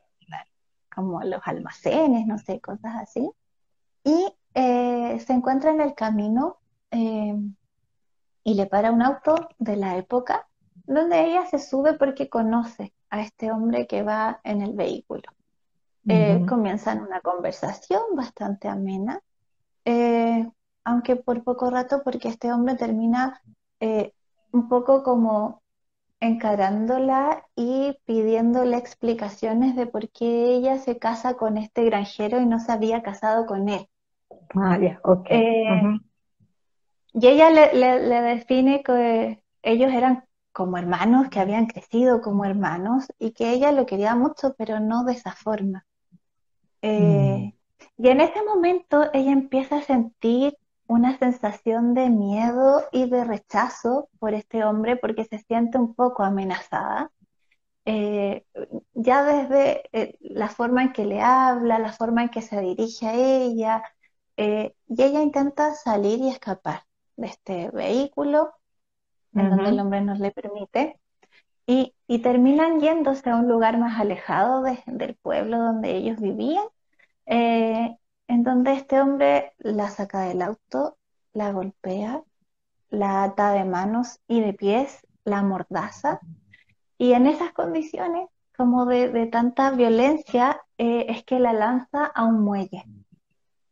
[0.94, 3.30] como los almacenes, no sé, cosas así.
[4.04, 6.58] Y eh, se encuentra en el camino
[6.92, 10.48] y le para un auto de la época
[10.88, 15.32] donde ella se sube porque conoce a este hombre que va en el vehículo.
[16.10, 19.22] Eh, comienzan una conversación bastante amena,
[19.86, 20.50] eh,
[20.84, 23.42] aunque por poco rato, porque este hombre termina
[23.80, 24.14] eh,
[24.52, 25.62] un poco como
[26.20, 32.60] encarándola y pidiéndole explicaciones de por qué ella se casa con este granjero y no
[32.60, 33.88] se había casado con él.
[34.56, 35.30] Ah, ya, ok.
[37.14, 43.06] Y ella le, le define que ellos eran como hermanos, que habían crecido como hermanos
[43.20, 45.86] y que ella lo quería mucho, pero no de esa forma.
[46.82, 47.54] Eh,
[47.98, 54.10] y en ese momento ella empieza a sentir una sensación de miedo y de rechazo
[54.20, 57.12] por este hombre porque se siente un poco amenazada.
[57.86, 58.46] Eh,
[58.94, 63.08] ya desde eh, la forma en que le habla, la forma en que se dirige
[63.08, 63.84] a ella,
[64.38, 66.84] y ella intenta salir y escapar
[67.18, 68.54] de este vehículo,
[69.34, 70.98] en donde el hombre no le permite,
[71.72, 76.66] y, terminan yéndose a un lugar más alejado del pueblo donde ellos vivían,
[77.28, 77.96] eh,
[78.28, 80.98] en donde este hombre la saca del auto,
[81.32, 82.24] la golpea,
[82.90, 86.20] la ata de manos y de pies, la mordaza,
[86.98, 88.28] y en esas condiciones,
[88.58, 92.84] como de, tanta violencia, eh, es que la lanza a un muelle.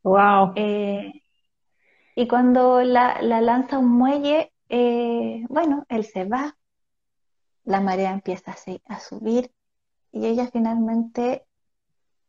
[0.04, 0.54] Wow.
[0.56, 4.54] y cuando la, lanza a un muelle,
[5.50, 6.57] bueno, él se va,
[7.68, 9.52] la marea empieza a subir
[10.14, 11.46] y ella finalmente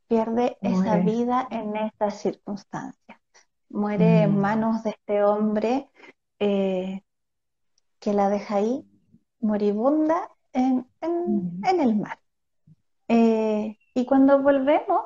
[0.08, 3.20] pierde esa vida en estas circunstancias.
[3.68, 4.40] Muere en mm.
[4.40, 5.88] manos de este hombre
[6.40, 7.02] eh,
[8.00, 8.84] que la deja ahí
[9.38, 11.64] moribunda en, mm.
[11.64, 12.18] el mar.
[13.06, 15.02] Eh, y cuando volvemos,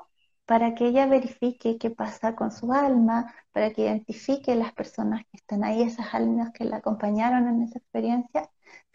[0.46, 5.36] para que ella verifique qué pasa con su alma, para que identifique las personas que
[5.36, 8.48] están ahí, esas almas que la acompañaron en esa experiencia,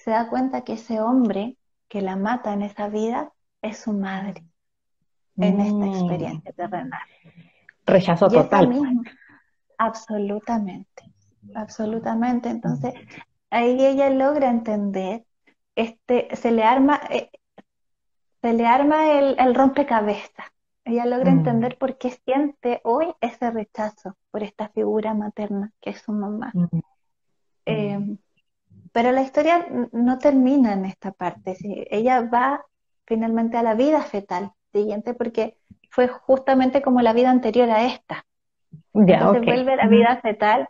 [0.07, 1.57] se da cuenta que ese hombre
[1.89, 4.41] que la mata en esa vida es su madre
[5.35, 5.93] en esta mm.
[5.95, 7.01] experiencia terrenal.
[7.85, 8.69] Rechazo total.
[8.69, 8.89] Pues.
[9.77, 11.03] absolutamente,
[11.53, 12.47] absolutamente.
[12.47, 12.93] Entonces,
[13.49, 15.25] ahí ella logra entender,
[15.75, 17.29] este, se le arma, eh,
[18.41, 20.47] se le arma el, rompecabezas.
[20.85, 21.37] Ella logra mm.
[21.39, 26.53] entender por qué siente hoy ese rechazo por esta figura materna que es su mamá.
[26.53, 26.79] Mm.
[27.65, 28.17] Em,
[28.97, 31.55] pero la historia no termina en esta parte.
[31.91, 32.65] Ella va
[33.05, 35.55] finalmente a la vida fetal siguiente porque
[35.91, 38.25] fue justamente como la vida anterior a esta.
[38.95, 40.67] Entonces vuelve a la vida fetal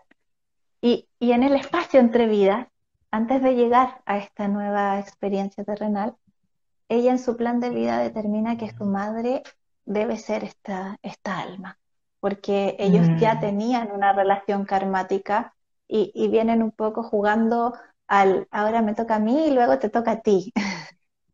[0.81, 2.67] y, y en el espacio entre vidas,
[3.11, 6.17] antes de llegar a esta nueva experiencia terrenal,
[6.89, 9.43] ella en su plan de vida determina que su madre
[9.85, 11.79] debe ser esta, esta alma,
[12.19, 13.39] porque ellos ya mm.
[13.39, 15.53] tenían una relación karmática
[15.87, 17.73] y, y, vienen un poco jugando
[18.07, 20.53] al ahora me toca a mí y luego te toca a ti.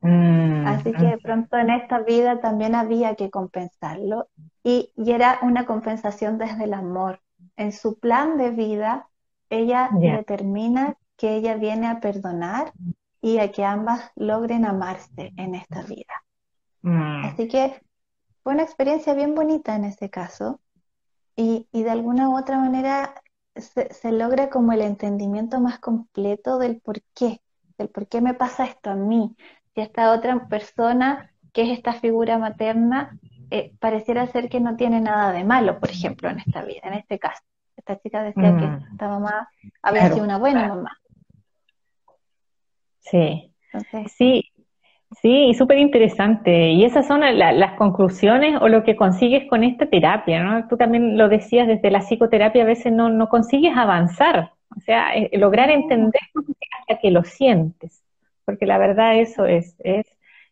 [0.02, 4.28] Mm, Así que de pronto en esta vida también había que compensarlo
[4.64, 7.22] y, era una compensación desde el amor.
[7.56, 9.08] En su plan de vida,
[9.50, 12.74] ella determina que ella viene a perdonar
[13.22, 16.24] y a que ambas logren amarse en esta vida.
[16.82, 17.26] Mm.
[17.26, 17.82] Así que
[18.44, 20.60] fue una experiencia bien bonita en ese caso
[21.36, 23.16] y, de alguna u otra manera
[23.56, 27.42] se, se, logra como el entendimiento más completo del por qué,
[27.78, 29.36] del por qué me pasa esto a mí,
[29.74, 33.20] si esta otra persona, que es esta figura materna,
[33.52, 36.94] eh, pareciera ser que no tiene nada de malo, por ejemplo, en esta vida, en
[36.94, 37.44] este caso.
[37.76, 38.88] Esta chica decía que mm.
[38.94, 39.50] esta mamá
[39.82, 41.00] había sido una buena mamá.
[43.00, 43.54] Sí.
[44.08, 44.53] sí,
[45.22, 46.70] sí, y súper interesante.
[46.70, 50.68] Y esas son las conclusiones o lo que consigues con esta terapia, ¿no?
[50.68, 55.16] Tú también lo decías desde la psicoterapia, a veces no, no consigues avanzar, o sea,
[55.16, 56.22] eh, lograr entender
[56.80, 58.04] hasta que lo sientes
[58.46, 60.06] porque la verdad eso es, es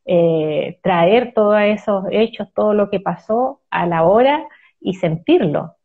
[0.06, 4.44] eh, traer todos esos hechos, todo lo que pasó a la hora
[4.80, 5.76] y sentirlo,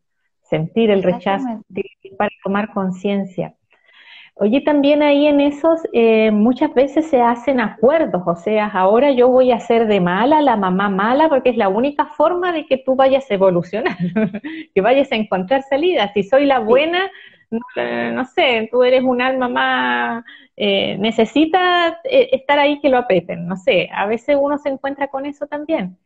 [0.43, 1.63] sentir el rechazo
[2.17, 3.55] para tomar conciencia.
[4.39, 9.29] Oye, también ahí en esos eh, muchas veces se hacen acuerdos, o sea, ahora yo
[9.29, 12.77] voy a ser de mala, la mamá mala, porque es la única forma de que
[12.77, 13.97] tú vayas a evolucionar,
[14.75, 16.13] que vayas a encontrar salida.
[16.13, 17.11] Si soy la buena,
[17.51, 20.25] no, sé, tú eres un alma más,
[20.57, 25.09] eh, necesita eh, estar ahí que lo aprieten, no sé, a veces uno se encuentra
[25.09, 25.97] con eso también.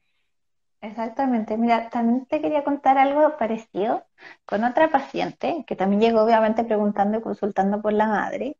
[0.82, 4.06] Exactamente, mira, también te quería contar algo parecido
[4.46, 8.56] con otra paciente que también llegó obviamente preguntando y consultando por la madre.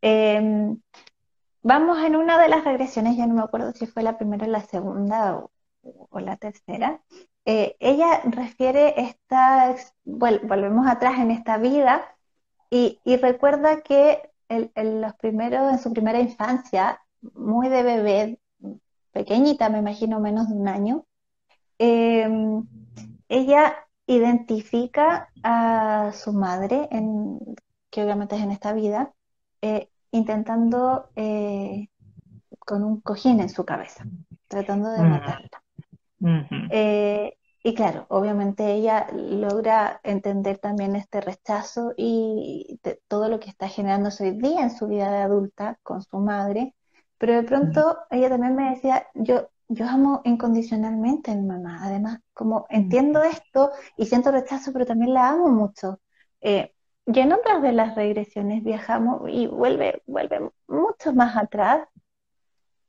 [0.00, 0.80] Em,
[1.62, 4.48] vamos en una de las regresiones, ya no me acuerdo si fue la primera o
[4.50, 7.00] la segunda o, la tercera.
[7.44, 12.04] Eh, ella refiere esta, volvemos atrás en esta vida
[12.70, 17.00] y, recuerda que en los primeros, en su primera infancia,
[17.34, 18.40] muy de bebé,
[19.12, 21.06] pequeñita, me imagino menos de un año,
[21.78, 22.66] em,
[23.28, 23.74] ella
[24.06, 27.38] identifica a su madre, en,
[27.90, 29.12] que obviamente es en esta vida,
[29.60, 31.88] eh, intentando eh,
[32.58, 34.04] con un cojín en su cabeza,
[34.48, 35.10] tratando de mm.
[35.10, 35.62] matarla.
[37.64, 44.10] Y claro, obviamente ella logra entender también este rechazo y todo lo que está generando
[44.18, 46.74] hoy día en su vida de adulta con su madre,
[47.18, 52.20] pero de pronto ella también me decía, yo, yo amo incondicionalmente a mi mamá, además,
[52.34, 56.00] como entiendo esto y siento rechazo, pero también la amo mucho.
[56.40, 56.74] Eh,
[57.06, 61.88] y en otras de las regresiones viajamos y vuelve, vuelve mucho más atrás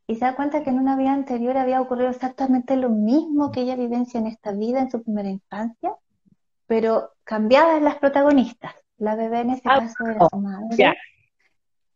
[0.05, 3.61] y se da cuenta que en una vida anterior había ocurrido exactamente lo mismo que
[3.61, 5.95] ella vivencia en esta vida, en su primera infancia,
[6.67, 8.73] pero cambiadas las protagonistas.
[8.97, 10.95] La bebé en ese ah, caso era su madre.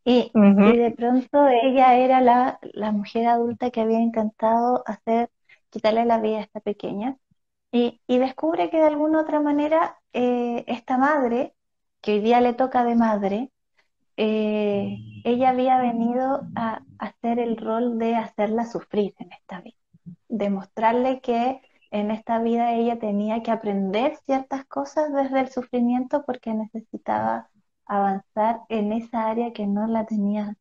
[0.10, 5.30] Y, de pronto ella era la, mujer adulta que había intentado hacer,
[5.70, 7.18] quitarle la vida a esta pequeña.
[7.74, 11.56] Y, descubre que de alguna otra manera eh, esta madre,
[12.00, 13.52] que hoy día le toca de madre,
[14.16, 19.76] eh, ella había venido a hacer el rol de hacerla sufrir en esta vida,
[20.30, 21.60] demostrarle que
[21.92, 27.50] en esta vida ella tenía que aprender ciertas cosas desde el sufrimiento porque necesitaba
[27.88, 30.56] avanzar en esa área que no la tenía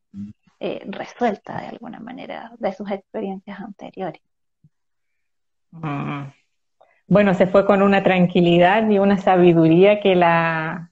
[0.59, 4.21] eh, resuelta de alguna manera de sus experiencias anteriores.
[5.71, 6.23] Mm.
[7.07, 10.91] Bueno, se fue con una tranquilidad y una sabiduría que la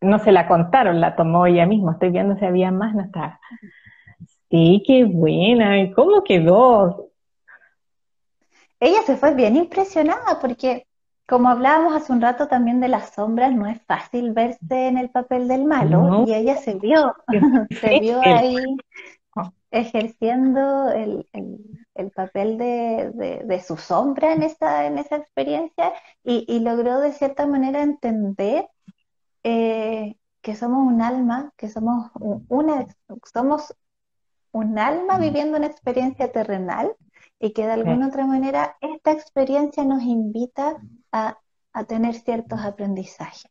[0.00, 1.92] no se la contaron, la tomó ella misma.
[1.92, 3.40] Estoy viendo si había más, no está.
[4.50, 5.78] Sí, qué buena.
[5.80, 7.10] ¿Y cómo quedó?
[8.80, 10.86] Ella se fue bien impresionada porque,
[11.30, 15.10] como hablábamos hace un rato también de las sombras, no es fácil verse en el
[15.10, 17.14] papel del malo y ella se vio,
[17.80, 18.56] se vio ahí
[19.70, 21.24] ejerciendo el,
[22.16, 25.92] papel de, su sombra en esa, en esa experiencia
[26.24, 28.68] y, logró de cierta manera entender
[29.44, 32.10] eh, que somos un alma, que somos
[32.48, 32.86] una,
[33.32, 33.72] somos
[34.50, 36.96] un alma viviendo una experiencia terrenal
[37.38, 40.76] y que de alguna otra manera esta experiencia nos invita
[41.12, 41.38] a,
[41.88, 43.50] tener ciertos aprendizajes.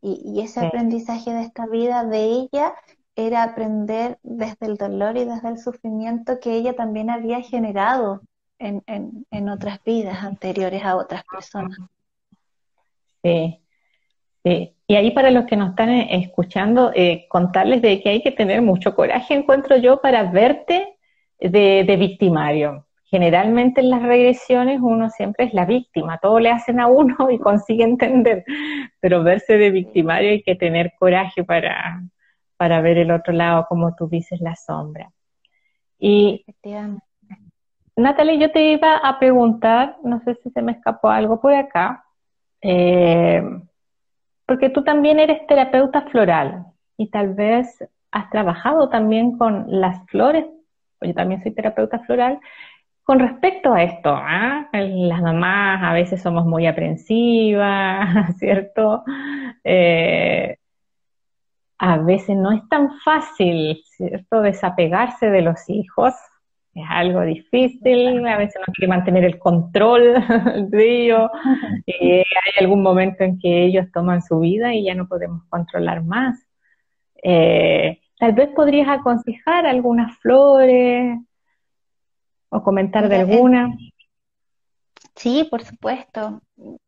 [0.00, 2.74] Y, ese aprendizaje de esta vida de ella
[3.16, 8.20] era aprender desde el dolor y desde el sufrimiento que ella también había generado
[8.58, 11.78] en, en, otras vidas anteriores a otras personas.
[13.22, 13.60] Sí,
[14.44, 14.76] sí.
[14.86, 18.32] Y ahí para los que nos están eh, escuchando, eh, contarles de que hay que
[18.32, 20.98] tener mucho coraje, encuentro yo, para verte
[21.38, 26.80] de, de victimario generalmente en las regresiones uno siempre es la víctima, todo le hacen
[26.80, 28.44] a uno y consigue entender,
[28.98, 32.02] pero verse de victimario hay que tener coraje para,
[32.56, 35.12] para ver el otro lado, como tú dices, la sombra.
[35.96, 36.44] Y
[37.94, 42.04] Natalie, yo te iba a preguntar, no sé si se me escapó algo por acá,
[42.62, 43.44] eh,
[44.44, 47.78] porque tú también eres terapeuta floral y tal vez
[48.10, 50.46] has trabajado también con las flores,
[51.00, 52.40] yo también soy terapeuta floral,
[53.04, 54.68] con respecto a esto, ¿ah?
[54.72, 59.04] las mamás a veces somos muy aprensivas, ¿cierto?
[59.62, 60.56] Eh,
[61.78, 64.40] a veces no es tan fácil, ¿cierto?
[64.40, 66.14] Desapegarse de los hijos,
[66.74, 70.14] es algo difícil, a veces uno quiere mantener el control
[70.70, 71.30] de ellos,
[71.86, 72.24] y hay
[72.60, 76.42] algún momento en que ellos toman su vida y ya no podemos controlar más.
[77.22, 81.18] Eh, tal vez podrías aconsejar algunas flores,
[82.54, 83.76] o comentar de alguna.
[85.16, 86.40] Sí, por supuesto.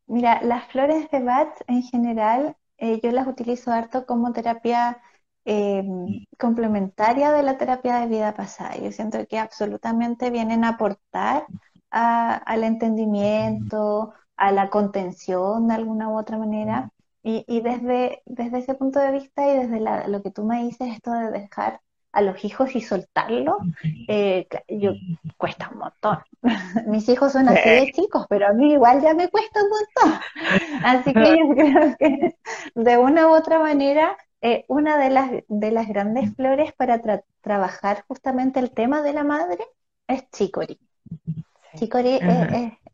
[0.07, 5.03] Mira, las flores de Bach en general, eh, yo las utilizo harto como terapia
[5.45, 8.77] em, complementaria de la terapia de vida pasada.
[8.77, 11.47] Yo siento que absolutamente vienen a aportar
[11.91, 16.91] al entendimiento, a la contención de alguna u otra manera.
[17.23, 20.95] Y, y desde, desde ese punto de vista y desde lo que tú me dices,
[20.95, 21.81] esto de dejar
[22.17, 23.59] a los hijos y soltarlo,
[24.09, 24.93] eh, yo,
[25.37, 26.19] cuesta un montón.
[26.87, 30.21] Mis hijos son así de chicos, pero a mí igual ya me cuesta un montón.
[30.83, 32.37] Así que yo creo que
[32.75, 37.03] de una u otra manera, eh, una de las, de las grandes flores para
[37.43, 39.59] trabajar justamente el tema de la madre
[40.09, 40.81] es chicory.
[41.77, 42.19] Chicory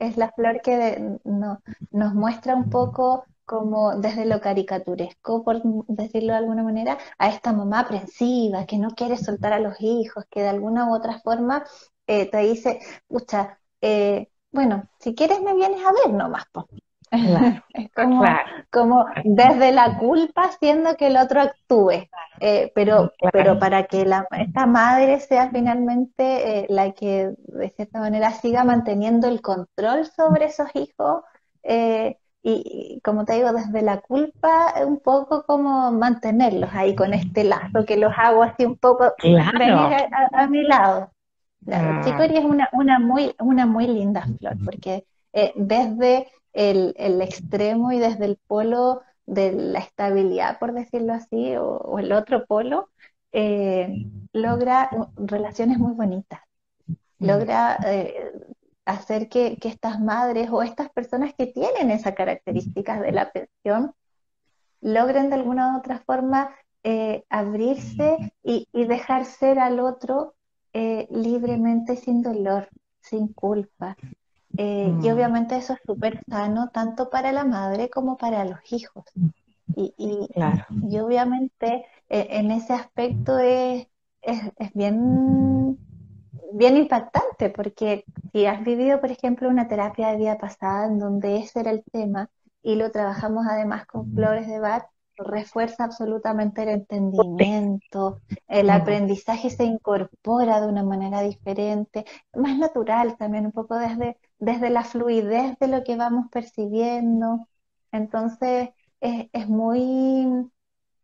[0.00, 6.38] es, la flor que nos muestra un poco como desde lo caricaturesco, por decirlo de
[6.38, 10.48] alguna manera, a esta mamá aprensiva que no quiere soltar a los hijos, que de
[10.48, 11.64] alguna u otra forma
[12.06, 16.66] eh, te dice, pucha, eh, bueno, si quieres me vienes a ver nomás, po.
[17.74, 18.24] es como,
[18.70, 22.08] como, desde la culpa haciendo que el otro actúe,
[22.40, 28.30] eh, pero, pero para que la, esta madre sea finalmente la que de cierta manera
[28.30, 31.22] siga manteniendo el control sobre esos hijos,
[31.62, 37.44] eh, y como te digo, desde la culpa, un poco como mantenerlos ahí con este
[37.44, 39.40] lazo, que los hago así un poco venir
[40.32, 41.12] a, mi lado.
[41.64, 42.24] La ah.
[42.24, 48.00] es una, una, muy, una muy linda flor, porque eh, desde el, el, extremo y
[48.00, 52.90] desde el polo de la estabilidad, por decirlo así, o, el otro polo,
[53.30, 56.40] eh, logra relaciones muy bonitas.
[57.20, 58.32] Logra eh,
[58.84, 63.94] hacer que, estas madres o estas personas que tienen esas características de la pensión
[64.80, 66.50] logren de alguna u otra forma
[66.82, 70.34] eh, abrirse y, dejar ser al otro
[70.72, 72.68] eh, libremente sin dolor,
[73.00, 73.96] sin culpa.
[74.56, 75.12] Eh, y mm.
[75.12, 79.04] obviamente eso es súper sano tanto para la madre como para los hijos.
[79.76, 83.86] Y, y, obviamente en ese aspecto es,
[84.20, 85.61] es bien
[86.54, 91.38] bien impactante, porque si has vivido, por ejemplo, una terapia de vida pasada en donde
[91.38, 92.30] ese era el tema
[92.62, 94.84] y lo trabajamos además con flores de Bach,
[95.16, 103.46] refuerza absolutamente el entendimiento, el aprendizaje se incorpora de una manera diferente, más natural también,
[103.46, 107.48] un poco desde, desde la fluidez de lo que vamos percibiendo.
[107.92, 110.26] Entonces, es, muy,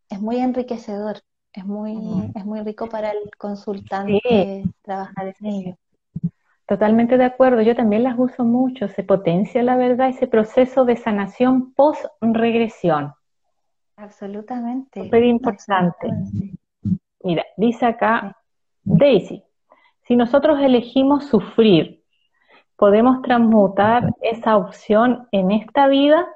[0.09, 1.21] es muy enriquecedor,
[1.59, 5.77] es muy, es muy rico para el consultante trabajar en ello.
[6.67, 10.97] Totalmente de acuerdo, yo también las uso mucho, se potencia la verdad ese proceso de
[10.97, 13.13] sanación post-regresión.
[13.97, 15.03] Absolutamente.
[15.05, 16.09] Súper importante.
[17.25, 18.37] Mira, dice acá
[18.85, 19.43] Daisy,
[20.03, 22.05] si nosotros elegimos sufrir,
[22.77, 26.29] ¿podemos transmutar esa opción en esta vida?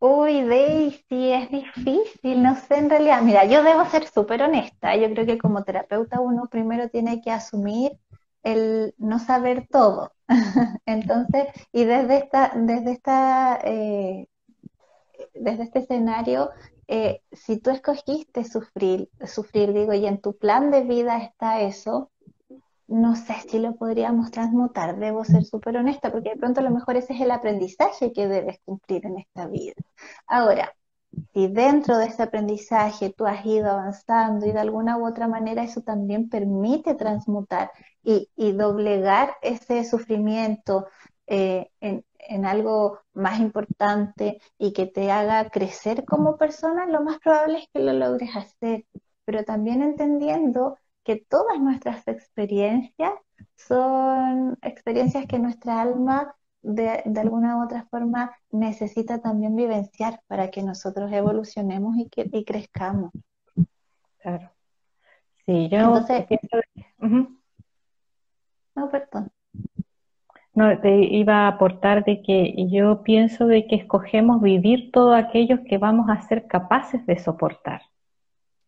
[0.00, 3.22] Uy, Daisy, es difícil, no sé en realidad.
[3.22, 4.96] Mira, yo debo ser súper honesta.
[4.96, 7.92] Yo creo que como terapeuta uno primero tiene que asumir
[8.42, 10.12] el no saber todo.
[10.86, 14.26] Entonces, y desde esta, desde esta, eh,
[15.34, 16.50] desde este escenario,
[16.88, 22.10] eh, si tú escogiste sufrir, sufrir, digo, y en tu plan de vida está eso,
[22.90, 26.70] no sé si lo podríamos transmutar, debo ser súper honesta, porque de pronto a lo
[26.70, 29.74] mejor ese es el aprendizaje que debes cumplir en esta vida.
[30.26, 30.74] Ahora,
[31.32, 35.62] si dentro de ese aprendizaje tú has ido avanzando y de alguna u otra manera
[35.62, 37.70] eso también permite transmutar
[38.02, 40.86] y, doblegar ese sufrimiento
[41.26, 47.18] eh, en, en algo más importante y que te haga crecer como persona, lo más
[47.20, 48.84] probable es que lo logres hacer,
[49.24, 53.12] pero también entendiendo que todas nuestras experiencias
[53.56, 60.62] son experiencias que nuestra alma de, alguna u otra forma necesita también vivenciar para que
[60.62, 63.12] nosotros evolucionemos y, que, y crezcamos.
[64.18, 64.50] Claro.
[65.46, 66.26] Sí, yo Entonces,
[68.74, 69.30] No, perdón.
[70.52, 75.64] No, te iba a aportar de que yo pienso de que escogemos vivir todo aquello
[75.64, 77.82] que vamos a ser capaces de soportar.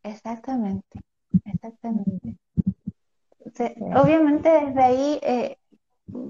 [0.03, 1.01] Exactamente.
[1.45, 2.37] Exactamente.
[3.95, 5.59] obviamente desde ahí, eh,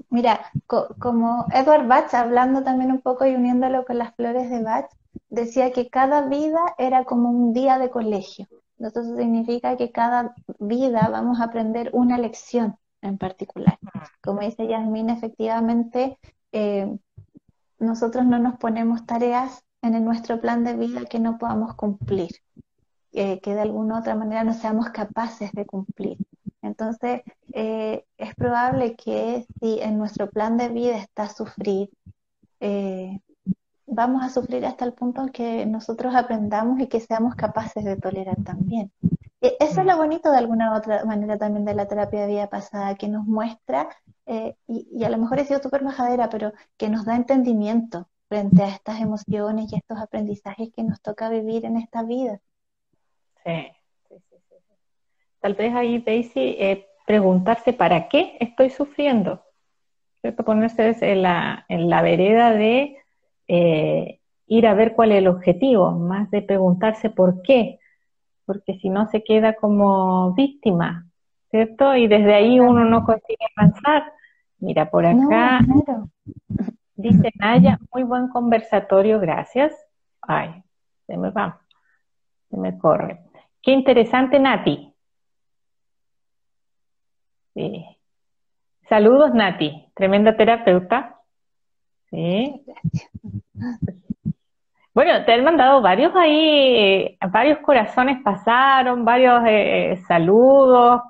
[0.09, 4.89] mira, como Edward Bach, hablando también un poco y uniéndolo con las flores de Bach,
[5.29, 8.47] decía que cada vida era como un día de colegio.
[8.79, 13.77] Entonces significa que cada vida vamos a aprender una lección en particular.
[14.21, 16.17] Como dice Yasmin, efectivamente,
[16.51, 16.97] eh,
[17.79, 22.29] nosotros no nos ponemos tareas en nuestro plan de vida que no podamos cumplir.
[23.15, 26.17] Eh, que de alguna otra manera no seamos capaces de cumplir.
[26.63, 27.21] Entonces,
[27.53, 31.91] eh, es probable que si en nuestro plan de vida está sufrir,
[32.59, 33.19] eh,
[33.85, 37.97] vamos a sufrir hasta el punto en que nosotros aprendamos y que seamos capaces de
[37.97, 38.91] tolerar también.
[39.41, 42.49] E, eso es lo bonito de alguna otra manera también de la terapia de vida
[42.49, 43.89] pasada, que nos muestra,
[44.25, 48.63] y, y, a lo mejor he sido súper majadera, pero que nos da entendimiento frente
[48.63, 52.39] a estas emociones y estos aprendizajes que nos toca vivir en esta vida.
[53.45, 53.75] Sí,
[54.09, 54.55] sí, sí,
[55.39, 59.43] Tal vez ahí, Daisy, eh, preguntarse para qué estoy sufriendo.
[60.21, 60.43] ¿Cierto?
[60.45, 62.97] Ponerse en la, en la vereda de
[63.47, 67.79] eh, ir a ver cuál es el objetivo, más de preguntarse por qué,
[68.45, 71.07] porque si no se queda como víctima,
[71.49, 71.95] ¿cierto?
[71.95, 74.11] Y desde ahí uno no consigue avanzar.
[74.59, 75.59] Mira, por acá
[76.95, 79.73] dice Naya, muy buen conversatorio, gracias.
[80.21, 80.63] Ay,
[81.05, 81.59] se me va,
[82.49, 83.19] se me corre.
[83.63, 84.93] Qué interesante, Nati.
[87.53, 87.85] Sí.
[88.89, 89.89] Saludos, Nati.
[89.95, 91.19] Tremenda terapeuta.
[92.09, 92.61] Sí.
[94.93, 101.01] Bueno, te han mandado varios ahí, eh, varios corazones pasaron, varios eh, saludos.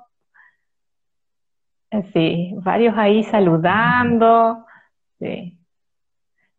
[2.14, 4.64] Sí, varios ahí saludando.
[5.18, 5.58] Sí.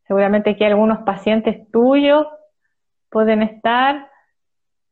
[0.08, 2.28] Seguramente aquí algunos pacientes tuyos
[3.10, 4.08] pueden estar.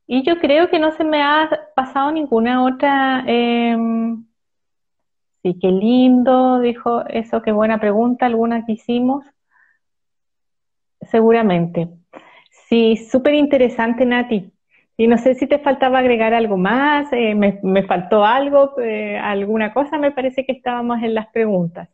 [0.08, 3.24] Y yo creo que no se me ha pasado ninguna otra.
[3.28, 4.26] Em,
[5.42, 9.26] sí, qué lindo, dijo eso, qué buena pregunta, alguna que hicimos.
[11.12, 11.90] Seguramente.
[12.70, 14.52] Sí, súper interesante, Nati.
[14.98, 19.18] Y no sé si te faltaba agregar algo más, eh, me, me, faltó algo, eh,
[19.18, 21.90] alguna cosa, me parece que estábamos en las preguntas.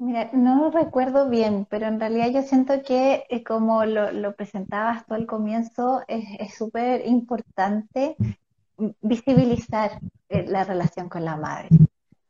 [0.00, 5.12] Mira, no recuerdo bien, pero en realidad yo siento que eh, como lo, presentabas tú
[5.12, 8.16] al comienzo, es súper importante
[9.02, 11.68] visibilizar eh, la relación con la madre,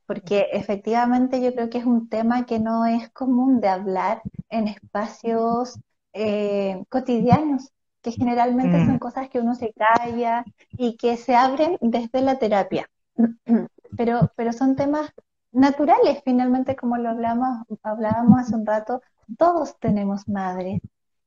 [0.04, 4.66] porque efectivamente yo creo que es un tema que no es común de hablar en
[4.66, 5.78] espacios
[6.12, 7.70] eh, cotidianos,
[8.02, 8.98] que generalmente son mm.
[8.98, 12.90] cosas que uno se calla y que se abren desde la terapia.
[13.96, 15.12] Pero, pero son temas
[15.52, 19.02] naturales, finalmente, como lo hablamos, hablábamos hace un rato,
[19.38, 20.80] todos tenemos madre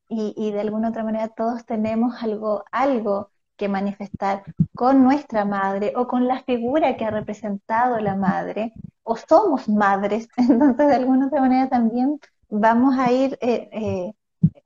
[0.09, 4.43] y, de alguna otra manera todos tenemos algo, algo que manifestar
[4.76, 10.28] con nuestra madre o con la figura que ha representado la madre o somos madres,
[10.38, 12.19] entonces de alguna otra manera también
[12.49, 14.13] vamos a ir eh, eh,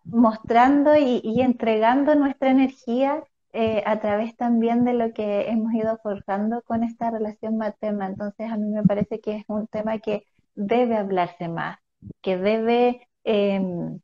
[0.05, 3.24] mostrando y, entregando nuestra energía
[3.54, 8.08] eh, a través también de lo que hemos ido forjando con esta relación materna.
[8.08, 10.26] Entonces a mí me parece que es un tema que
[10.56, 11.80] debe hablarse más,
[12.22, 14.00] que debe, em,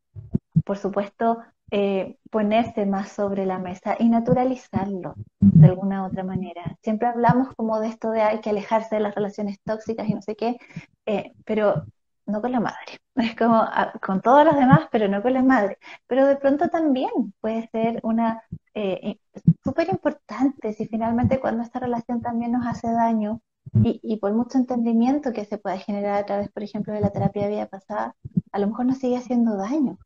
[0.65, 1.39] por supuesto,
[1.71, 6.77] eh, ponerse más sobre la mesa y naturalizarlo de alguna otra manera.
[6.83, 10.21] Siempre hablamos como de esto de hay que alejarse de las relaciones tóxicas y no
[10.21, 10.57] sé qué,
[11.05, 11.85] eh, pero
[12.25, 12.99] no con la madre.
[13.15, 15.77] Es como ah, con todos los demás, pero no con la madre.
[16.07, 17.11] Pero de pronto también
[17.41, 18.43] puede ser una
[18.73, 19.17] eh,
[19.63, 23.41] súper importante si finalmente cuando esta relación también nos hace daño
[23.75, 27.11] y, y, por mucho entendimiento que se pueda generar a través, por ejemplo, de la
[27.11, 28.15] terapia de vida pasada,
[28.51, 29.97] a lo mejor nos sigue haciendo daño.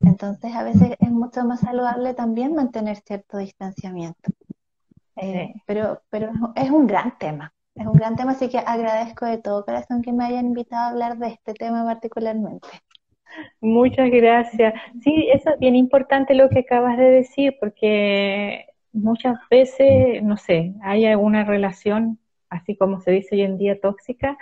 [0.00, 4.30] Entonces, a veces es mucho más saludable también mantener cierto distanciamiento.
[5.16, 9.38] Eh, pero, pero es un gran tema, es un gran tema, así que agradezco de
[9.38, 12.68] todo corazón que me hayan invitado a hablar de este tema particularmente.
[13.60, 14.74] Muchas gracias.
[15.02, 20.72] Sí, eso es bien importante lo que acabas de decir, porque muchas veces, no sé,
[20.82, 22.18] hay alguna relación,
[22.48, 24.38] así como se dice hoy en día, tóxica,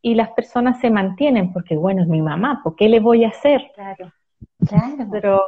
[0.00, 3.28] y las personas se mantienen porque, bueno, es mi mamá, ¿por qué le voy a
[3.28, 3.70] hacer?
[3.74, 4.12] Claro.
[4.66, 5.08] Claro.
[5.12, 5.42] Pero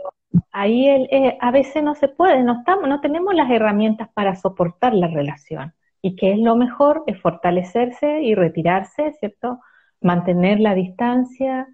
[0.52, 4.94] ahí eh, a veces no se puede, no, estamos, no tenemos las herramientas para soportar
[4.94, 5.74] la relación.
[6.06, 9.60] Y que es lo mejor, es fortalecerse y retirarse, ¿cierto?
[10.02, 11.66] Mantener la distancia,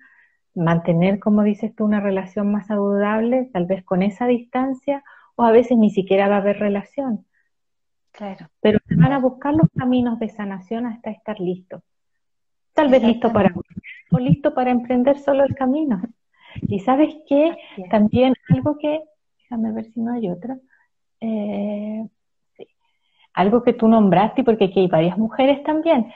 [0.55, 5.03] mantener, como dices tú, una relación más saludable, tal vez con esa distancia,
[5.35, 7.27] o a veces ni siquiera va a haber relación.
[8.13, 8.47] Claro.
[8.61, 11.83] Pero se van a buscar los caminos de sanación hasta estar listo.
[12.73, 13.53] Tal vez listo para
[14.13, 16.03] o listo para emprender solo el camino.
[16.63, 17.57] Y sabes qué,
[17.91, 19.01] también algo que,
[19.43, 20.57] déjame ver si no hay otra,
[21.21, 22.07] eh,
[23.35, 26.13] algo que tú nombraste, porque aquí hay varias mujeres también,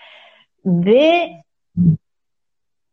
[0.63, 1.45] de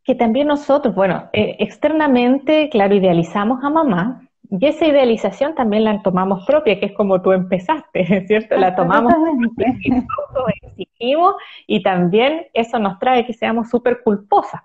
[0.03, 6.01] que también nosotros, bueno, eh, externamente, claro, idealizamos a mamá, y esa idealización también la
[6.01, 8.57] tomamos propia, que es como tú empezaste, ¿cierto?
[8.57, 9.13] La tomamos,
[10.63, 11.35] exigimos
[11.67, 14.61] y también eso nos trae que seamos súper culposas.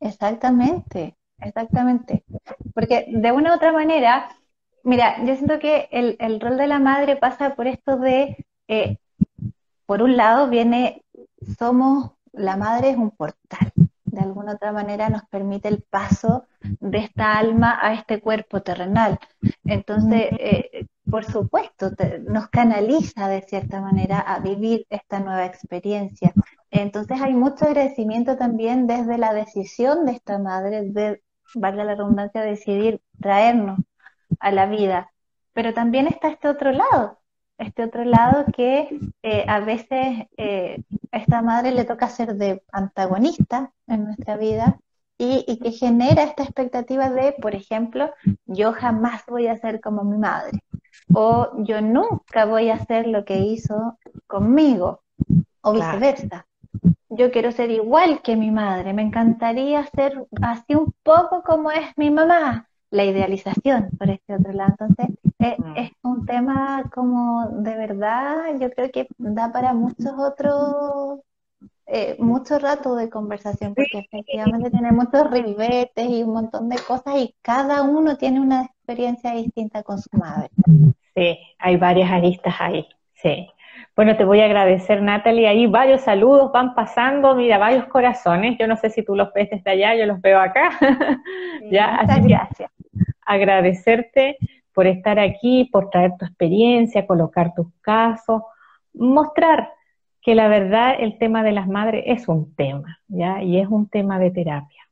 [0.00, 1.16] Exactamente.
[1.40, 2.24] Exactamente.
[2.74, 4.28] Porque de una u otra manera,
[4.84, 8.98] mira, yo siento que el, el rol de la madre pasa por esto de, eh,
[9.86, 11.02] por un lado viene,
[11.58, 13.72] somos, la madre es un portal,
[14.04, 19.18] de alguna otra manera nos permite el paso de esta alma a este cuerpo terrenal.
[19.64, 21.90] Entonces, eh, por supuesto,
[22.28, 26.32] nos canaliza de cierta manera a vivir esta nueva experiencia.
[26.70, 31.22] Entonces hay mucho agradecimiento también desde la decisión de esta madre de
[31.54, 33.78] valga la redundancia, decidir traernos
[34.40, 35.12] a la vida.
[35.52, 37.18] Pero también está este otro lado,
[37.58, 42.62] este otro lado que eh, a veces eh, a esta madre le toca ser de
[42.72, 44.78] antagonista en nuestra vida
[45.16, 48.12] y, y, que genera esta expectativa de, por ejemplo,
[48.46, 50.60] yo jamás voy a ser como mi madre
[51.12, 55.02] o yo nunca voy a hacer lo que hizo conmigo
[55.60, 56.46] o viceversa.
[57.08, 61.96] Yo quiero ser igual que mi madre, me encantaría ser así un poco como es
[61.96, 64.74] mi mamá, la idealización por este otro lado.
[64.78, 65.76] Entonces, eh, mm.
[65.76, 71.20] es un tema como de verdad, yo creo que da para muchos otros,
[71.86, 77.16] eh, mucho rato de conversación, porque efectivamente tiene muchos ribetes y un montón de cosas
[77.16, 80.50] y cada uno tiene una experiencia distinta con su madre.
[81.14, 83.48] Sí, hay varias aristas ahí, sí.
[83.96, 85.46] Bueno, te voy a agradecer, Natalie.
[85.46, 88.56] Ahí varios saludos van pasando, mira, varios corazones.
[88.58, 90.70] Yo no sé si tú los ves desde allá, yo los veo acá.
[91.70, 92.70] ya, así gracias.
[93.26, 94.38] Agradecerte
[94.72, 98.42] por estar aquí, por traer tu experiencia, colocar tus casos,
[98.92, 99.72] mostrar
[100.20, 103.42] que la verdad el tema de las madres es un tema, ¿ya?
[103.42, 104.82] Y es un tema de terapia.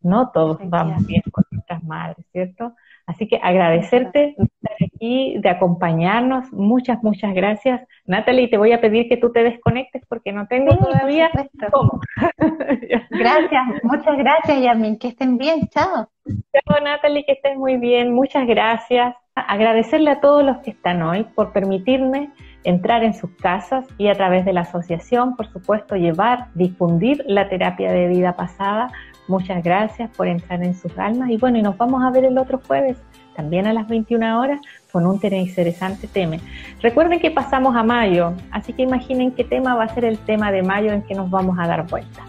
[0.00, 2.74] No todos vamos bien con nuestras madres, ¿cierto?
[3.10, 6.52] Así que agradecerte de estar aquí, de acompañarnos.
[6.52, 7.80] Muchas, muchas gracias.
[8.06, 11.28] Natalie, te voy a pedir que tú te desconectes porque no tengo todavía
[11.72, 12.00] cómo.
[13.10, 14.96] gracias, muchas gracias, Yamin.
[14.96, 15.66] Que estén bien.
[15.70, 16.08] Chao.
[16.24, 18.14] Chao, Natalie, que estén muy bien.
[18.14, 19.16] Muchas gracias.
[19.34, 22.30] Agradecerle a todos los que están hoy por permitirme
[22.62, 27.48] entrar en sus casas y a través de la asociación, por supuesto, llevar, difundir la
[27.48, 28.92] terapia de vida pasada
[29.30, 32.36] Muchas gracias por entrar en sus almas y bueno, y nos vamos a ver el
[32.36, 32.96] otro jueves,
[33.36, 34.60] también a las 21 horas,
[34.90, 36.38] con un interesante tema.
[36.82, 40.50] Recuerden que pasamos a mayo, así que imaginen qué tema va a ser el tema
[40.50, 42.24] de mayo en que nos vamos a dar vuelta.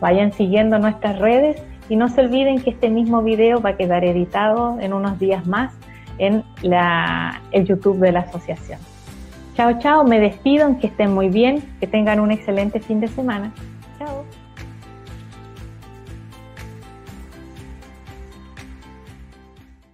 [0.00, 4.02] Vayan siguiendo nuestras redes y no se olviden que este mismo video va a quedar
[4.02, 5.74] editado en unos días más
[6.16, 8.78] en el YouTube de la asociación.
[9.54, 13.52] Chao, chao, me despido, que estén muy bien, que tengan un excelente fin de semana.